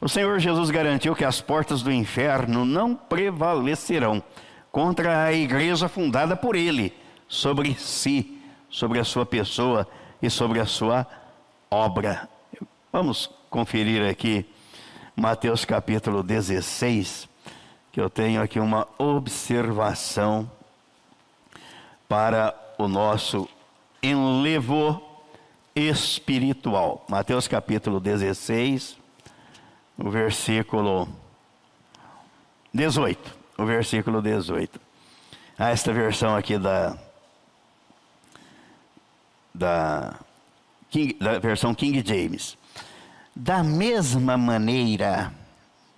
O 0.02 0.10
Senhor 0.10 0.40
Jesus 0.40 0.72
garantiu 0.72 1.16
que 1.16 1.24
as 1.24 1.42
portas 1.42 1.84
do 1.84 1.92
inferno 1.92 2.66
não 2.66 2.96
prevalecerão 2.96 4.22
contra 4.72 5.26
a 5.26 5.32
igreja 5.32 5.88
fundada 5.88 6.36
por 6.36 6.56
Ele, 6.56 6.92
sobre 7.28 7.76
si, 7.76 8.42
sobre 8.68 9.00
a 9.00 9.04
sua 9.04 9.26
pessoa 9.26 9.88
e 10.20 10.28
sobre 10.28 10.60
a 10.60 10.66
sua 10.66 11.06
obra. 11.70 12.28
Vamos 12.92 13.30
conferir 13.50 14.10
aqui 14.10 14.44
Mateus 15.16 15.66
capítulo 15.66 16.24
16, 16.24 17.30
que 17.92 18.02
eu 18.02 18.10
tenho 18.10 18.42
aqui 18.42 18.60
uma 18.60 18.88
observação 18.98 20.50
para 22.08 22.56
o 22.78 22.88
nosso 22.88 23.48
enlevo 24.02 25.02
espiritual. 25.76 27.06
Mateus 27.10 27.48
capítulo 27.48 28.00
16, 28.00 28.98
o 29.98 30.10
versículo 30.10 31.08
18. 32.74 33.38
O 33.58 33.66
versículo 33.66 34.22
18. 34.22 34.80
Ah, 35.58 35.72
esta 35.72 35.92
versão 35.92 36.36
aqui 36.36 36.58
da, 36.58 36.96
da, 39.54 40.20
King, 40.90 41.14
da 41.20 41.40
versão 41.40 41.74
King 41.74 42.04
James. 42.06 42.58
Da 43.36 43.64
mesma 43.64 44.38
maneira, 44.38 45.34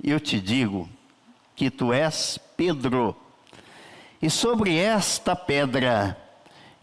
eu 0.02 0.20
te 0.20 0.40
digo 0.40 0.90
que 1.56 1.70
tu 1.70 1.92
és 1.92 2.40
Pedro 2.56 3.16
e 4.22 4.30
sobre 4.30 4.78
esta 4.78 5.36
pedra 5.36 6.18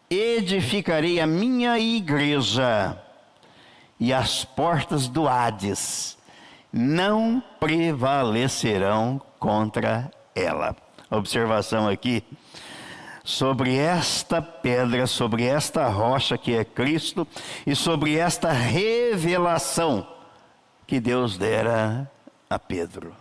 edificarei 0.09 1.21
a 1.21 1.27
minha 1.27 1.79
igreja, 1.79 2.97
e 3.99 4.13
as 4.13 4.45
portas 4.45 5.09
do 5.09 5.27
Hades 5.27 6.17
não 6.73 7.43
prevalecerão 7.59 9.21
contra 9.39 10.11
ela. 10.35 10.77
Observação 11.11 11.89
aqui 11.89 12.23
sobre 13.25 13.77
esta 13.77 14.41
pedra, 14.41 15.07
sobre 15.07 15.45
esta 15.45 15.89
rocha 15.89 16.37
que 16.37 16.55
é 16.55 16.65
Cristo 16.65 17.27
e 17.67 17.75
sobre 17.75 18.17
esta 18.17 18.53
revelação 18.53 20.07
que 20.87 21.01
Deus 21.01 21.37
dera 21.37 22.11
a 22.49 22.59
Pedro. 22.59 23.15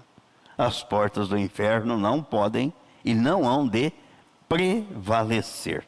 As 0.58 0.84
portas 0.84 1.30
do 1.30 1.38
inferno 1.38 1.98
não 1.98 2.22
podem 2.22 2.74
e 3.04 3.14
não 3.14 3.48
hão 3.48 3.68
de 3.68 3.92
prevalecer. 4.48 5.86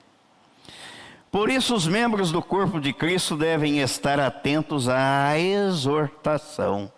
Por 1.32 1.50
isso, 1.50 1.76
os 1.76 1.86
membros 1.86 2.32
do 2.32 2.42
corpo 2.42 2.80
de 2.80 2.94
Cristo 2.94 3.36
devem 3.36 3.80
estar 3.80 4.20
atentos 4.20 4.88
à 4.88 5.38
exortação 5.38 6.92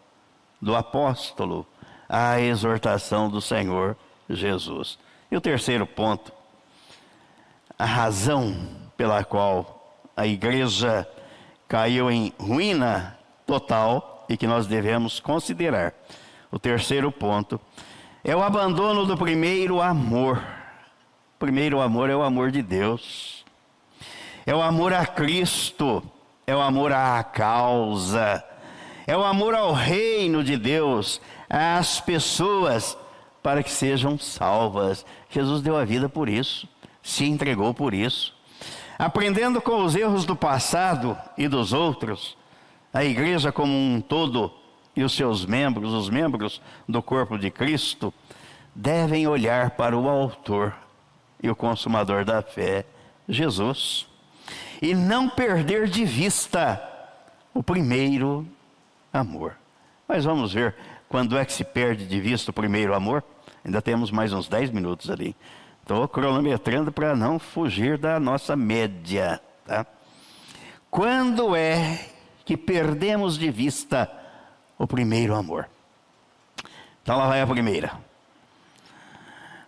do 0.62 0.76
apóstolo, 0.76 1.66
à 2.08 2.40
exortação 2.40 3.30
do 3.30 3.42
Senhor 3.42 3.98
Jesus. 4.30 5.00
E 5.32 5.36
o 5.36 5.42
terceiro 5.42 5.86
ponto, 5.86 6.32
a 7.78 7.86
razão 7.86 8.56
pela 8.96 9.24
qual 9.24 10.04
a 10.16 10.28
igreja 10.28 11.08
caiu 11.68 12.12
em 12.12 12.34
ruína 12.40 13.18
total 13.46 14.26
e 14.30 14.38
que 14.38 14.48
nós 14.48 14.68
devemos 14.68 15.20
considerar. 15.20 15.94
O 16.52 16.60
terceiro 16.60 17.12
ponto 17.12 17.60
é 18.24 18.36
o 18.36 18.44
abandono 18.44 19.06
do 19.06 19.18
primeiro 19.18 19.82
amor 19.82 20.59
primeiro 21.40 21.80
amor 21.80 22.10
é 22.10 22.16
o 22.16 22.22
amor 22.22 22.52
de 22.52 22.62
Deus, 22.62 23.46
é 24.46 24.54
o 24.54 24.62
amor 24.62 24.94
a 24.94 25.06
Cristo, 25.06 26.04
é 26.46 26.54
o 26.54 26.60
amor 26.60 26.92
à 26.92 27.24
causa, 27.24 28.44
é 29.08 29.16
o 29.16 29.24
amor 29.24 29.56
ao 29.56 29.72
reino 29.72 30.44
de 30.44 30.58
Deus, 30.58 31.22
às 31.50 32.02
pessoas, 32.02 32.98
para 33.42 33.64
que 33.64 33.72
sejam 33.72 34.20
salvas. 34.20 35.06
Jesus 35.30 35.62
deu 35.62 35.78
a 35.78 35.86
vida 35.86 36.10
por 36.10 36.28
isso, 36.28 36.68
se 37.02 37.24
entregou 37.24 37.74
por 37.74 37.94
isso. 37.94 38.36
Aprendendo 38.98 39.62
com 39.62 39.82
os 39.86 39.96
erros 39.96 40.26
do 40.26 40.36
passado 40.36 41.18
e 41.38 41.48
dos 41.48 41.72
outros, 41.72 42.38
a 42.94 43.06
igreja 43.06 43.50
como 43.50 43.72
um 43.72 44.02
todo 44.02 44.52
e 44.94 45.04
os 45.04 45.14
seus 45.14 45.46
membros, 45.46 45.94
os 45.94 46.10
membros 46.10 46.62
do 46.88 47.02
corpo 47.02 47.38
de 47.38 47.50
Cristo, 47.50 48.14
devem 48.76 49.26
olhar 49.26 49.72
para 49.72 49.98
o 49.98 50.10
Autor 50.10 50.76
e 51.42 51.50
o 51.50 51.56
consumador 51.56 52.26
da 52.26 52.42
fé, 52.42 52.86
Jesus. 53.28 54.08
E 54.82 54.94
não 54.94 55.30
perder 55.30 55.88
de 55.88 56.06
vista 56.06 56.82
o 57.54 57.64
primeiro 57.64 58.48
amor. 59.12 59.56
Mas 60.08 60.26
vamos 60.26 60.54
ver 60.54 60.76
quando 61.08 61.38
é 61.38 61.46
que 61.46 61.54
se 61.54 61.64
perde 61.64 62.06
de 62.06 62.20
vista 62.20 62.52
o 62.52 62.54
primeiro 62.54 62.94
amor. 62.94 63.24
Ainda 63.64 63.82
temos 63.82 64.12
mais 64.12 64.32
uns 64.32 64.48
10 64.48 64.72
minutos 64.72 65.10
ali. 65.10 65.36
Estou 65.82 66.08
cronometrando 66.08 66.92
para 66.92 67.16
não 67.16 67.40
fugir 67.40 67.98
da 67.98 68.20
nossa 68.20 68.56
média. 68.56 69.42
Tá? 69.66 69.86
Quando 70.90 71.56
é 71.56 72.08
que 72.46 72.56
perdemos 72.56 73.38
de 73.38 73.52
vista 73.52 74.10
o 74.78 74.88
primeiro 74.88 75.36
amor? 75.36 75.68
Então 77.02 77.18
lá 77.18 77.28
vai 77.28 77.42
a 77.42 77.48
primeira. 77.48 78.09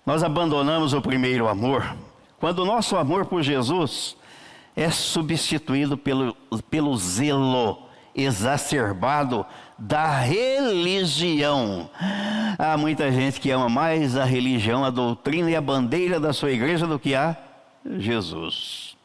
Nós 0.05 0.23
abandonamos 0.23 0.93
o 0.93 1.01
primeiro 1.01 1.47
amor 1.47 1.95
quando 2.39 2.59
o 2.59 2.65
nosso 2.65 2.97
amor 2.97 3.25
por 3.27 3.43
Jesus 3.43 4.17
é 4.75 4.89
substituído 4.89 5.95
pelo, 5.95 6.33
pelo 6.71 6.97
zelo 6.97 7.83
exacerbado 8.15 9.45
da 9.77 10.09
religião. 10.19 11.87
Há 12.57 12.75
muita 12.77 13.11
gente 13.11 13.39
que 13.39 13.51
ama 13.51 13.69
mais 13.69 14.17
a 14.17 14.25
religião, 14.25 14.83
a 14.83 14.89
doutrina 14.89 15.51
e 15.51 15.55
a 15.55 15.61
bandeira 15.61 16.19
da 16.19 16.33
sua 16.33 16.51
igreja 16.51 16.87
do 16.87 16.97
que 16.97 17.13
a 17.13 17.37
Jesus. 17.85 18.97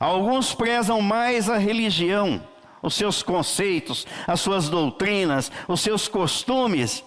Alguns 0.00 0.54
prezam 0.54 1.02
mais 1.02 1.50
a 1.50 1.58
religião, 1.58 2.42
os 2.82 2.94
seus 2.94 3.22
conceitos, 3.22 4.06
as 4.26 4.40
suas 4.40 4.70
doutrinas, 4.70 5.52
os 5.68 5.80
seus 5.80 6.08
costumes, 6.08 7.04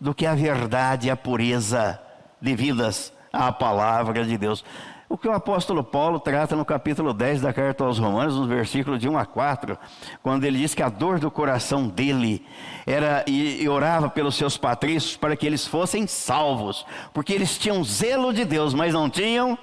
do 0.00 0.14
que 0.14 0.26
a 0.26 0.34
verdade 0.34 1.08
e 1.08 1.10
a 1.10 1.16
pureza 1.16 2.00
devidas 2.40 3.12
à 3.32 3.52
palavra 3.52 4.24
de 4.24 4.36
Deus. 4.36 4.64
O 5.08 5.16
que 5.16 5.26
o 5.26 5.32
apóstolo 5.32 5.82
Paulo 5.82 6.20
trata 6.20 6.54
no 6.54 6.66
capítulo 6.66 7.14
10 7.14 7.40
da 7.40 7.50
carta 7.50 7.82
aos 7.82 7.98
Romanos, 7.98 8.36
no 8.36 8.46
versículo 8.46 8.98
de 8.98 9.08
1 9.08 9.16
a 9.16 9.24
4, 9.24 9.78
quando 10.22 10.44
ele 10.44 10.58
diz 10.58 10.74
que 10.74 10.82
a 10.82 10.90
dor 10.90 11.18
do 11.18 11.30
coração 11.30 11.88
dele 11.88 12.44
era 12.86 13.24
e, 13.26 13.62
e 13.62 13.68
orava 13.70 14.10
pelos 14.10 14.34
seus 14.34 14.58
patrícios 14.58 15.16
para 15.16 15.34
que 15.34 15.46
eles 15.46 15.66
fossem 15.66 16.06
salvos, 16.06 16.84
porque 17.14 17.32
eles 17.32 17.56
tinham 17.56 17.82
zelo 17.82 18.34
de 18.34 18.44
Deus, 18.44 18.74
mas 18.74 18.92
não 18.92 19.08
tinham 19.08 19.56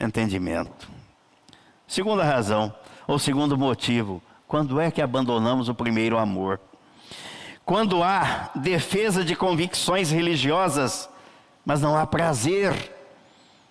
entendimento. 0.00 0.88
Segunda 1.86 2.24
razão, 2.24 2.74
ou 3.06 3.18
segundo 3.18 3.58
motivo, 3.58 4.22
quando 4.48 4.80
é 4.80 4.90
que 4.90 5.02
abandonamos 5.02 5.68
o 5.68 5.74
primeiro 5.74 6.16
amor? 6.16 6.58
Quando 7.62 8.02
há 8.02 8.50
defesa 8.54 9.22
de 9.22 9.36
convicções 9.36 10.10
religiosas, 10.10 11.09
mas 11.64 11.80
não 11.80 11.96
há 11.96 12.06
prazer 12.06 13.00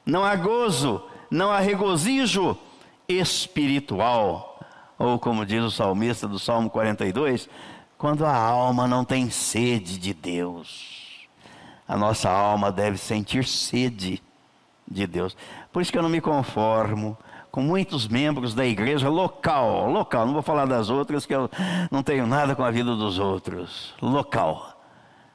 não 0.09 0.25
há 0.25 0.35
gozo, 0.35 1.01
não 1.29 1.51
há 1.51 1.59
regozijo 1.59 2.57
espiritual. 3.07 4.59
Ou 4.97 5.17
como 5.17 5.45
diz 5.45 5.63
o 5.63 5.71
salmista 5.71 6.27
do 6.27 6.39
Salmo 6.39 6.69
42, 6.69 7.47
quando 7.97 8.25
a 8.25 8.35
alma 8.35 8.87
não 8.87 9.05
tem 9.05 9.29
sede 9.29 9.97
de 9.97 10.13
Deus. 10.13 11.27
A 11.87 11.95
nossa 11.95 12.29
alma 12.29 12.71
deve 12.71 12.97
sentir 12.97 13.45
sede 13.45 14.21
de 14.87 15.07
Deus. 15.07 15.37
Por 15.71 15.81
isso 15.81 15.91
que 15.91 15.97
eu 15.97 16.03
não 16.03 16.09
me 16.09 16.19
conformo 16.19 17.17
com 17.51 17.61
muitos 17.61 18.07
membros 18.07 18.53
da 18.53 18.65
igreja 18.65 19.09
local, 19.09 19.89
local, 19.89 20.25
não 20.25 20.33
vou 20.33 20.41
falar 20.43 20.65
das 20.65 20.89
outras 20.89 21.25
que 21.25 21.33
eu 21.33 21.49
não 21.89 22.03
tenho 22.03 22.27
nada 22.27 22.55
com 22.55 22.63
a 22.63 22.69
vida 22.69 22.95
dos 22.95 23.17
outros, 23.17 23.95
local 24.01 24.78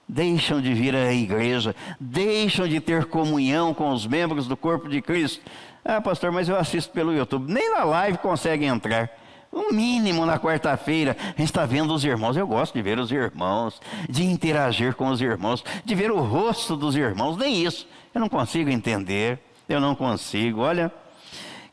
deixam 0.09 0.61
de 0.61 0.73
vir 0.75 0.95
à 0.95 1.13
igreja, 1.13 1.75
deixam 1.99 2.69
de 2.69 2.81
ter 2.81 3.07
comunhão 3.07 3.73
com 3.75 3.91
os 3.91 4.07
membros 4.07 4.47
do 4.47 4.57
corpo 4.57 4.89
de 4.89 5.01
Cristo. 5.01 5.43
Ah, 5.85 6.01
pastor, 6.01 6.33
mas 6.33 6.49
eu 6.49 6.57
assisto 6.57 6.93
pelo 6.93 7.15
YouTube. 7.15 7.53
Nem 7.53 7.73
na 7.73 7.85
live 7.85 8.19
consegue 8.19 8.65
entrar. 8.65 9.11
O 9.53 9.73
mínimo 9.73 10.27
na 10.27 10.39
quarta-feira, 10.39 11.17
a 11.21 11.29
gente 11.29 11.45
está 11.45 11.65
vendo 11.65 11.95
os 11.95 12.05
irmãos. 12.05 12.37
Eu 12.37 12.47
gosto 12.47 12.75
de 12.75 12.83
ver 12.83 12.99
os 12.99 13.13
irmãos, 13.13 13.81
de 14.09 14.25
interagir 14.25 14.95
com 14.95 15.09
os 15.09 15.21
irmãos, 15.21 15.65
de 15.85 15.95
ver 15.95 16.11
o 16.11 16.21
rosto 16.21 16.77
dos 16.77 16.97
irmãos. 16.97 17.37
Nem 17.37 17.63
isso. 17.63 17.87
Eu 18.13 18.21
não 18.21 18.29
consigo 18.29 18.69
entender. 18.69 19.39
Eu 19.69 19.81
não 19.81 19.95
consigo. 19.95 20.61
Olha, 20.61 20.93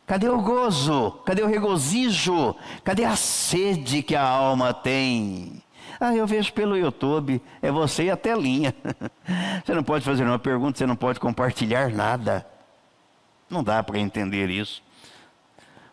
cadê 0.06 0.30
o 0.30 0.42
gozo? 0.42 1.12
Cadê 1.26 1.42
o 1.42 1.48
regozijo? 1.48 2.56
Cadê 2.84 3.04
a 3.04 3.16
sede 3.16 4.04
que 4.04 4.16
a 4.16 4.24
alma 4.28 4.74
tem? 4.74 5.64
Ah, 6.04 6.16
eu 6.16 6.26
vejo 6.26 6.52
pelo 6.54 6.76
YouTube, 6.76 7.39
é 7.62 7.72
você 7.72 8.06
e 8.06 8.10
a 8.10 8.18
telinha. 8.18 8.74
Você 9.64 9.76
não 9.76 9.84
pode 9.84 10.04
fazer 10.04 10.24
uma 10.24 10.39
pergunta, 10.39 10.80
você 10.80 10.88
não 10.88 10.95
pode 10.95 11.20
compartilhar 11.20 11.91
nada. 11.91 12.43
Não 13.47 13.64
dá 13.64 13.84
para 13.84 13.99
entender 13.99 14.49
isso. 14.49 14.82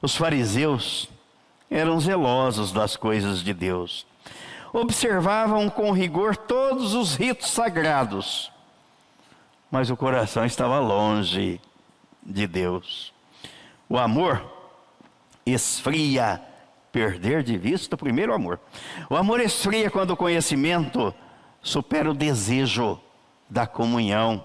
Os 0.00 0.16
fariseus 0.16 1.10
eram 1.70 2.00
zelosos 2.00 2.72
das 2.72 2.96
coisas 2.96 3.42
de 3.42 3.52
Deus. 3.52 4.06
Observavam 4.72 5.68
com 5.68 5.92
rigor 5.92 6.34
todos 6.34 6.94
os 6.94 7.14
ritos 7.14 7.50
sagrados, 7.50 8.50
mas 9.70 9.90
o 9.90 9.96
coração 9.96 10.46
estava 10.46 10.78
longe 10.78 11.60
de 12.22 12.46
Deus. 12.46 13.12
O 13.86 13.98
amor 13.98 14.42
esfria 15.44 16.40
perder 16.92 17.42
de 17.42 17.56
vista 17.56 17.94
o 17.94 17.98
primeiro 17.98 18.32
amor. 18.32 18.58
O 19.08 19.16
amor 19.16 19.40
esfria 19.40 19.90
quando 19.90 20.10
o 20.10 20.16
conhecimento 20.16 21.14
supera 21.62 22.10
o 22.10 22.14
desejo 22.14 23.00
da 23.48 23.66
comunhão. 23.66 24.44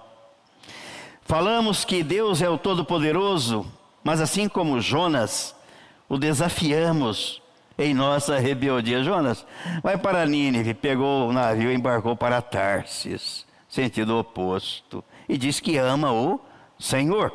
Falamos 1.21 1.85
que 1.85 2.03
Deus 2.03 2.41
é 2.41 2.49
o 2.49 2.57
Todo-Poderoso, 2.57 3.65
mas 4.03 4.19
assim 4.19 4.47
como 4.49 4.81
Jonas, 4.81 5.55
o 6.09 6.17
desafiamos 6.17 7.41
em 7.77 7.93
nossa 7.93 8.37
rebeldia. 8.37 9.03
Jonas, 9.03 9.45
vai 9.81 9.97
para 9.97 10.25
Nínive, 10.25 10.73
pegou 10.73 11.29
o 11.29 11.33
navio 11.33 11.71
e 11.71 11.75
embarcou 11.75 12.15
para 12.15 12.41
Tarsis, 12.41 13.45
sentido 13.67 14.17
oposto, 14.17 15.03
e 15.27 15.37
diz 15.37 15.59
que 15.59 15.77
ama 15.77 16.11
o 16.11 16.39
Senhor. 16.77 17.33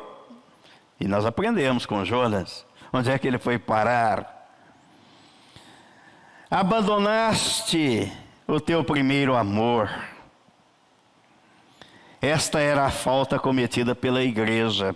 E 0.99 1.07
nós 1.07 1.25
aprendemos 1.25 1.85
com 1.85 2.05
Jonas. 2.05 2.65
Onde 2.91 3.09
é 3.09 3.17
que 3.17 3.27
ele 3.27 3.37
foi 3.37 3.57
parar? 3.57 4.38
Abandonaste 6.51 8.11
o 8.47 8.59
teu 8.59 8.83
primeiro 8.83 9.35
amor. 9.35 9.87
Esta 12.19 12.59
era 12.59 12.85
a 12.85 12.89
falta 12.89 13.37
cometida 13.37 13.93
pela 13.93 14.23
igreja. 14.23 14.95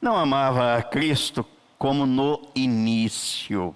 Não 0.00 0.16
amava 0.16 0.76
a 0.76 0.82
Cristo 0.84 1.44
como 1.76 2.06
no 2.06 2.40
início. 2.54 3.74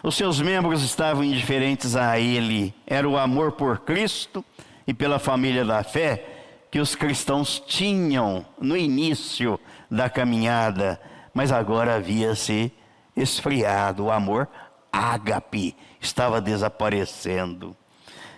Os 0.00 0.14
seus 0.14 0.40
membros 0.40 0.84
estavam 0.84 1.24
indiferentes 1.24 1.96
a 1.96 2.20
Ele. 2.20 2.72
Era 2.86 3.08
o 3.08 3.18
amor 3.18 3.50
por 3.52 3.80
Cristo 3.80 4.44
e 4.86 4.94
pela 4.94 5.18
família 5.18 5.64
da 5.64 5.82
fé 5.82 6.24
que 6.70 6.78
os 6.78 6.94
cristãos 6.94 7.58
tinham 7.58 8.46
no 8.60 8.76
início 8.76 9.58
da 9.90 10.08
caminhada, 10.08 11.00
mas 11.34 11.50
agora 11.50 11.96
havia 11.96 12.36
se 12.36 12.72
esfriado 13.16 14.04
o 14.04 14.10
amor 14.12 14.48
ágape 14.92 15.74
estava 16.00 16.40
desaparecendo. 16.40 17.74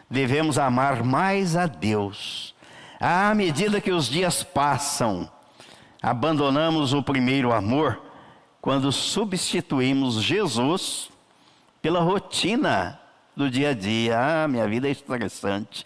Devemos 0.09 0.59
amar 0.59 1.03
mais 1.03 1.57
a 1.57 1.67
Deus. 1.67 2.55
À 3.01 3.35
medida 3.35 3.81
que 3.81 3.91
os 3.91 4.07
dias 4.09 4.43
passam, 4.43 5.29
abandonamos 6.01 6.93
o 6.93 7.03
primeiro 7.03 7.53
amor 7.53 8.01
quando 8.61 8.93
substituímos 8.93 10.23
Jesus 10.23 11.11
pela 11.83 12.01
rotina 12.01 13.01
do 13.37 13.51
dia 13.51 13.71
a 13.71 13.75
dia. 13.75 14.19
Ah, 14.19 14.49
minha 14.49 14.67
vida 14.69 14.89
é 14.89 14.91
estressante. 14.91 15.85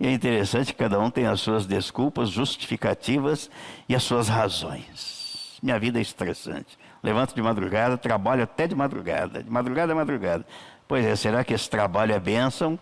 E 0.00 0.06
é 0.06 0.12
interessante 0.12 0.72
que 0.72 0.78
cada 0.78 0.98
um 0.98 1.10
tem 1.10 1.26
as 1.26 1.40
suas 1.40 1.66
desculpas, 1.66 2.30
justificativas 2.30 3.50
e 3.88 3.94
as 3.94 4.02
suas 4.02 4.28
razões. 4.28 5.58
Minha 5.62 5.78
vida 5.78 5.98
é 5.98 6.02
estressante. 6.02 6.78
Levanto 7.02 7.34
de 7.34 7.42
madrugada, 7.42 7.96
trabalho 7.96 8.42
até 8.42 8.66
de 8.66 8.74
madrugada, 8.74 9.42
de 9.42 9.50
madrugada 9.50 9.92
a 9.92 9.96
madrugada. 9.96 10.44
Pois 10.88 11.04
é, 11.04 11.16
será 11.16 11.42
que 11.42 11.52
esse 11.52 11.68
trabalho 11.68 12.12
é 12.12 12.20
bênção? 12.20 12.78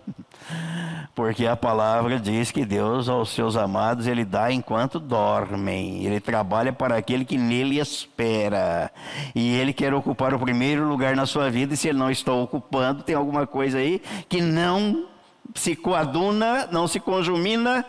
Porque 1.15 1.47
a 1.47 1.57
palavra 1.57 2.19
diz 2.21 2.51
que 2.51 2.65
Deus 2.65 3.09
aos 3.09 3.31
seus 3.31 3.57
amados 3.57 4.07
ele 4.07 4.25
dá 4.25 4.53
enquanto 4.53 5.01
dormem. 5.01 6.05
Ele 6.05 6.21
trabalha 6.21 6.73
para 6.73 6.97
aquele 6.97 7.25
que 7.25 7.39
nele 7.39 7.79
espera. 7.79 8.91
E 9.35 9.57
ele 9.57 9.73
quer 9.73 9.95
ocupar 9.95 10.35
o 10.35 10.39
primeiro 10.39 10.87
lugar 10.87 11.17
na 11.17 11.25
sua 11.25 11.51
vida 11.51 11.73
e 11.73 11.77
se 11.77 11.89
ele 11.89 11.99
não 11.99 12.11
está 12.11 12.33
ocupando, 12.33 13.03
tem 13.03 13.15
alguma 13.15 13.47
coisa 13.47 13.79
aí 13.79 14.03
que 14.29 14.43
não 14.43 15.07
se 15.55 15.75
coaduna, 15.75 16.67
não 16.71 16.87
se 16.87 17.01
conjumina 17.01 17.87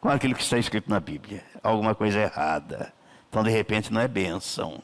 com 0.00 0.08
aquilo 0.08 0.34
que 0.34 0.42
está 0.42 0.58
escrito 0.58 0.90
na 0.90 1.00
Bíblia. 1.00 1.42
Alguma 1.62 1.94
coisa 1.94 2.20
errada. 2.20 2.92
Então, 3.30 3.42
de 3.42 3.50
repente, 3.50 3.92
não 3.92 4.00
é 4.00 4.08
bênção. 4.08 4.82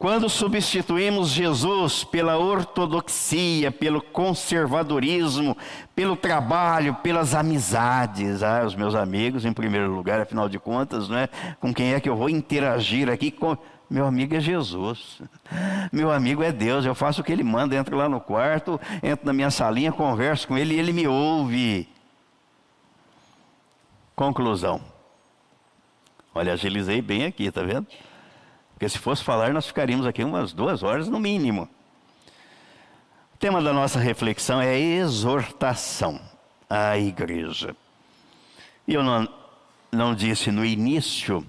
Quando 0.00 0.30
substituímos 0.30 1.28
Jesus 1.28 2.04
pela 2.04 2.38
ortodoxia, 2.38 3.70
pelo 3.70 4.00
conservadorismo, 4.00 5.54
pelo 5.94 6.16
trabalho, 6.16 6.94
pelas 7.02 7.34
amizades, 7.34 8.42
ah, 8.42 8.64
os 8.64 8.74
meus 8.74 8.94
amigos 8.94 9.44
em 9.44 9.52
primeiro 9.52 9.94
lugar, 9.94 10.18
afinal 10.18 10.48
de 10.48 10.58
contas, 10.58 11.10
não 11.10 11.18
é? 11.18 11.28
Com 11.60 11.74
quem 11.74 11.92
é 11.92 12.00
que 12.00 12.08
eu 12.08 12.16
vou 12.16 12.30
interagir 12.30 13.10
aqui? 13.10 13.30
Com... 13.30 13.58
Meu 13.90 14.06
amigo 14.06 14.34
é 14.34 14.40
Jesus. 14.40 15.20
Meu 15.92 16.10
amigo 16.10 16.42
é 16.42 16.50
Deus. 16.50 16.86
Eu 16.86 16.94
faço 16.94 17.20
o 17.20 17.24
que 17.24 17.30
ele 17.30 17.44
manda, 17.44 17.76
entro 17.76 17.94
lá 17.94 18.08
no 18.08 18.22
quarto, 18.22 18.80
entro 19.02 19.26
na 19.26 19.34
minha 19.34 19.50
salinha, 19.50 19.92
converso 19.92 20.48
com 20.48 20.56
ele 20.56 20.76
e 20.76 20.78
ele 20.78 20.94
me 20.94 21.06
ouve. 21.06 21.86
Conclusão. 24.16 24.80
Olha, 26.34 26.54
agilizei 26.54 27.02
bem 27.02 27.26
aqui, 27.26 27.50
tá 27.50 27.60
vendo? 27.60 27.86
Porque 28.80 28.88
se 28.88 28.98
fosse 28.98 29.22
falar, 29.22 29.52
nós 29.52 29.66
ficaríamos 29.66 30.06
aqui 30.06 30.24
umas 30.24 30.54
duas 30.54 30.82
horas 30.82 31.06
no 31.06 31.20
mínimo. 31.20 31.68
O 33.34 33.36
tema 33.38 33.60
da 33.60 33.74
nossa 33.74 33.98
reflexão 33.98 34.58
é 34.58 34.74
exortação 34.74 36.18
à 36.68 36.96
igreja. 36.96 37.76
E 38.88 38.94
eu 38.94 39.02
não, 39.02 39.28
não 39.92 40.14
disse 40.14 40.50
no 40.50 40.64
início, 40.64 41.46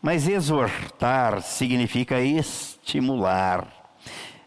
mas 0.00 0.28
exortar 0.28 1.42
significa 1.42 2.20
estimular. 2.20 3.66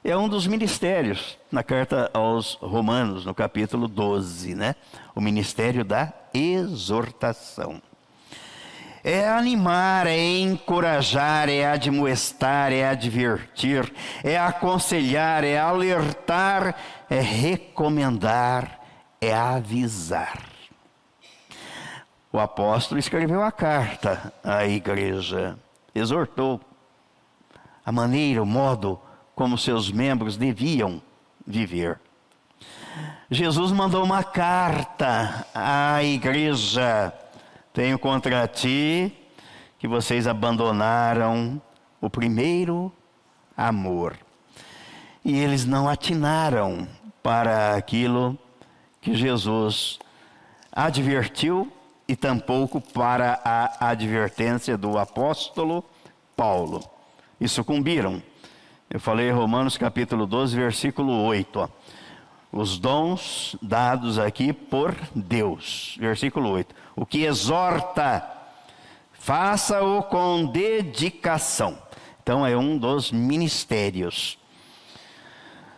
É 0.02 0.16
um 0.16 0.30
dos 0.30 0.48
ministérios 0.48 1.38
na 1.52 1.62
carta 1.62 2.10
aos 2.14 2.54
Romanos, 2.54 3.26
no 3.26 3.36
capítulo 3.36 3.86
12, 3.86 4.56
né? 4.56 4.76
O 5.14 5.20
ministério 5.20 5.84
da 5.84 6.14
exortação. 6.34 7.82
É 9.08 9.26
animar, 9.26 10.06
é 10.06 10.40
encorajar, 10.40 11.48
é 11.48 11.66
admoestar, 11.66 12.74
é 12.74 12.90
advertir, 12.90 13.90
é 14.22 14.38
aconselhar, 14.38 15.46
é 15.46 15.58
alertar, 15.58 16.76
é 17.10 17.22
recomendar, 17.22 18.82
é 19.22 19.34
avisar. 19.34 20.44
O 22.34 22.38
apóstolo 22.38 23.00
escreveu 23.00 23.42
a 23.42 23.50
carta 23.50 24.34
à 24.44 24.66
igreja, 24.66 25.58
exortou 25.96 26.60
a 27.86 27.92
maneira, 27.94 28.44
o 28.44 28.46
modo 28.46 29.00
como 29.34 29.58
seus 29.58 29.90
membros 29.90 30.36
deviam 30.36 31.02
viver. 31.46 31.98
Jesus 33.32 33.72
mandou 33.72 34.04
uma 34.04 34.22
carta 34.22 35.48
à 35.56 36.04
igreja. 36.04 37.14
Tenho 37.78 38.00
contra 38.00 38.48
ti 38.48 39.16
que 39.78 39.88
vocês 39.88 40.26
abandonaram 40.26 41.62
o 42.02 42.10
primeiro 42.10 42.92
amor. 43.56 44.18
E 45.24 45.38
eles 45.38 45.64
não 45.64 45.88
atinaram 45.88 46.88
para 47.22 47.76
aquilo 47.76 48.36
que 49.00 49.14
Jesus 49.14 50.00
advertiu 50.72 51.72
e 52.08 52.16
tampouco 52.16 52.82
para 52.82 53.40
a 53.46 53.90
advertência 53.90 54.76
do 54.76 54.98
apóstolo 54.98 55.86
Paulo. 56.36 56.84
E 57.40 57.48
sucumbiram. 57.48 58.24
Eu 58.90 59.00
falei 59.00 59.30
Romanos 59.30 59.78
capítulo 59.78 60.26
12, 60.26 60.58
versículo 60.58 61.14
8. 61.26 61.60
Ó 61.60 61.70
os 62.58 62.80
dons 62.80 63.56
dados 63.62 64.18
aqui 64.18 64.52
por 64.52 64.96
Deus. 65.16 65.96
Versículo 66.00 66.50
8. 66.50 66.74
O 66.96 67.06
que 67.06 67.24
exorta, 67.24 68.28
faça-o 69.14 70.02
com 70.04 70.48
dedicação. 70.48 71.78
Então 72.22 72.46
é 72.46 72.58
um 72.58 72.78
dos 72.78 73.12
ministérios. 73.12 74.40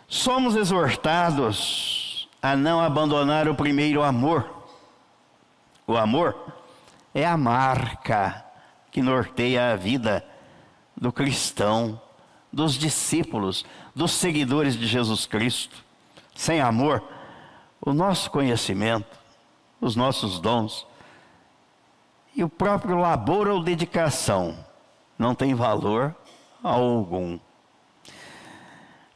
Somos 0.08 0.56
exortados 0.56 2.28
a 2.42 2.56
não 2.56 2.80
abandonar 2.80 3.46
o 3.46 3.54
primeiro 3.54 4.02
amor. 4.02 4.64
O 5.86 5.96
amor 5.96 6.34
é 7.14 7.26
a 7.26 7.36
marca 7.36 8.44
que 8.90 9.02
norteia 9.02 9.72
a 9.72 9.76
vida 9.76 10.24
do 10.96 11.12
cristão, 11.12 12.00
dos 12.52 12.74
discípulos, 12.74 13.64
dos 13.94 14.12
seguidores 14.12 14.76
de 14.76 14.86
Jesus 14.86 15.26
Cristo 15.26 15.89
sem 16.40 16.58
amor, 16.58 17.04
o 17.82 17.92
nosso 17.92 18.30
conhecimento, 18.30 19.18
os 19.78 19.94
nossos 19.94 20.40
dons 20.40 20.86
e 22.34 22.42
o 22.42 22.48
próprio 22.48 22.96
labor 22.96 23.46
ou 23.46 23.62
dedicação 23.62 24.56
não 25.18 25.34
tem 25.34 25.54
valor 25.54 26.16
algum. 26.62 27.38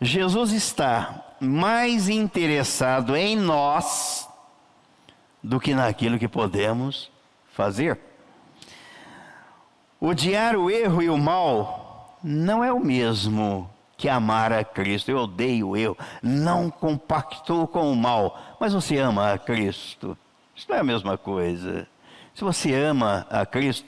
Jesus 0.03 0.53
está 0.53 1.25
mais 1.41 2.11
interessado 2.11 3.17
em 3.17 3.37
nós 3.37 4.29
do 5.43 5.59
que 5.59 5.75
naquilo 5.75 6.19
que 6.19 6.29
podemos 6.29 7.11
fazer. 7.55 7.99
Odiar 9.99 10.57
o 10.57 10.71
erro 10.71 11.03
e 11.03 11.09
o 11.09 11.17
mal 11.17 12.19
não 12.23 12.63
é 12.63 12.71
o 12.71 12.81
mesmo 12.81 13.74
que 13.97 14.09
amar 14.09 14.53
a 14.53 14.65
Cristo. 14.65 15.11
Eu 15.11 15.19
odeio 15.19 15.77
eu, 15.77 15.97
não 16.23 16.71
compactuo 16.71 17.67
com 17.67 17.91
o 17.91 17.97
mal, 17.97 18.57
mas 18.61 18.73
você 18.73 18.99
ama 18.99 19.33
a 19.33 19.39
Cristo. 19.39 20.17
Isso 20.55 20.67
não 20.69 20.77
é 20.77 20.81
a 20.81 20.85
mesma 20.85 21.19
coisa. 21.19 21.87
Se 22.35 22.43
você 22.43 22.75
ama 22.75 23.27
a 23.31 23.47
Cristo, 23.47 23.87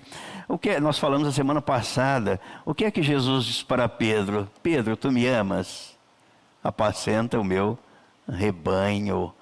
o 0.49 0.57
que 0.57 0.79
nós 0.79 0.99
falamos 0.99 1.27
a 1.27 1.33
semana 1.33 1.61
passada, 1.61 2.41
o 2.65 2.75
que 2.75 2.85
é 2.85 2.91
que 2.91 3.03
Jesus 3.03 3.45
disse 3.45 3.65
para 3.65 3.89
Pedro? 3.89 4.49
Pedro, 4.63 4.97
tu 4.97 5.11
me 5.11 5.27
amas? 5.27 5.97
Apacenta 6.63 7.39
o 7.39 7.45
meu 7.45 7.79
rebanho. 8.29 9.33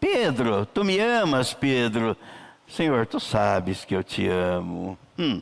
Pedro, 0.00 0.66
tu 0.66 0.84
me 0.84 0.98
amas, 0.98 1.52
Pedro? 1.54 2.16
Senhor, 2.66 3.06
tu 3.06 3.20
sabes 3.20 3.84
que 3.84 3.94
eu 3.94 4.02
te 4.02 4.26
amo. 4.28 4.98
Hum. 5.18 5.40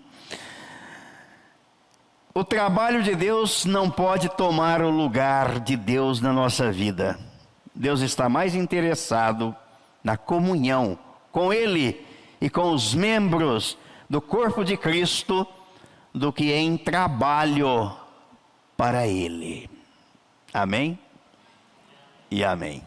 O 2.35 2.43
trabalho 2.43 3.03
de 3.03 3.15
Deus 3.15 3.67
não 3.67 3.91
pode 3.91 4.29
tomar 4.31 4.81
o 4.81 4.89
lugar 4.89 5.61
de 5.61 5.77
Deus 5.77 6.19
na 6.21 6.33
nossa 6.33 6.73
vida. 6.73 7.19
Deus 7.75 8.01
está 8.01 8.27
mais 8.27 8.55
interessado 8.55 9.55
na 10.03 10.17
comunhão 10.17 10.99
com 11.31 11.53
Ele 11.53 12.07
e 12.41 12.49
com 12.49 12.73
os 12.73 12.95
membros 12.95 13.77
do 14.09 14.21
corpo 14.21 14.65
de 14.65 14.79
Cristo 14.79 15.47
do 16.15 16.33
que 16.33 16.53
em 16.53 16.79
trabalho 16.79 17.95
para 18.79 19.07
Ele. 19.07 19.69
Amém? 20.55 20.99
E 22.31 22.43
amém. 22.43 22.83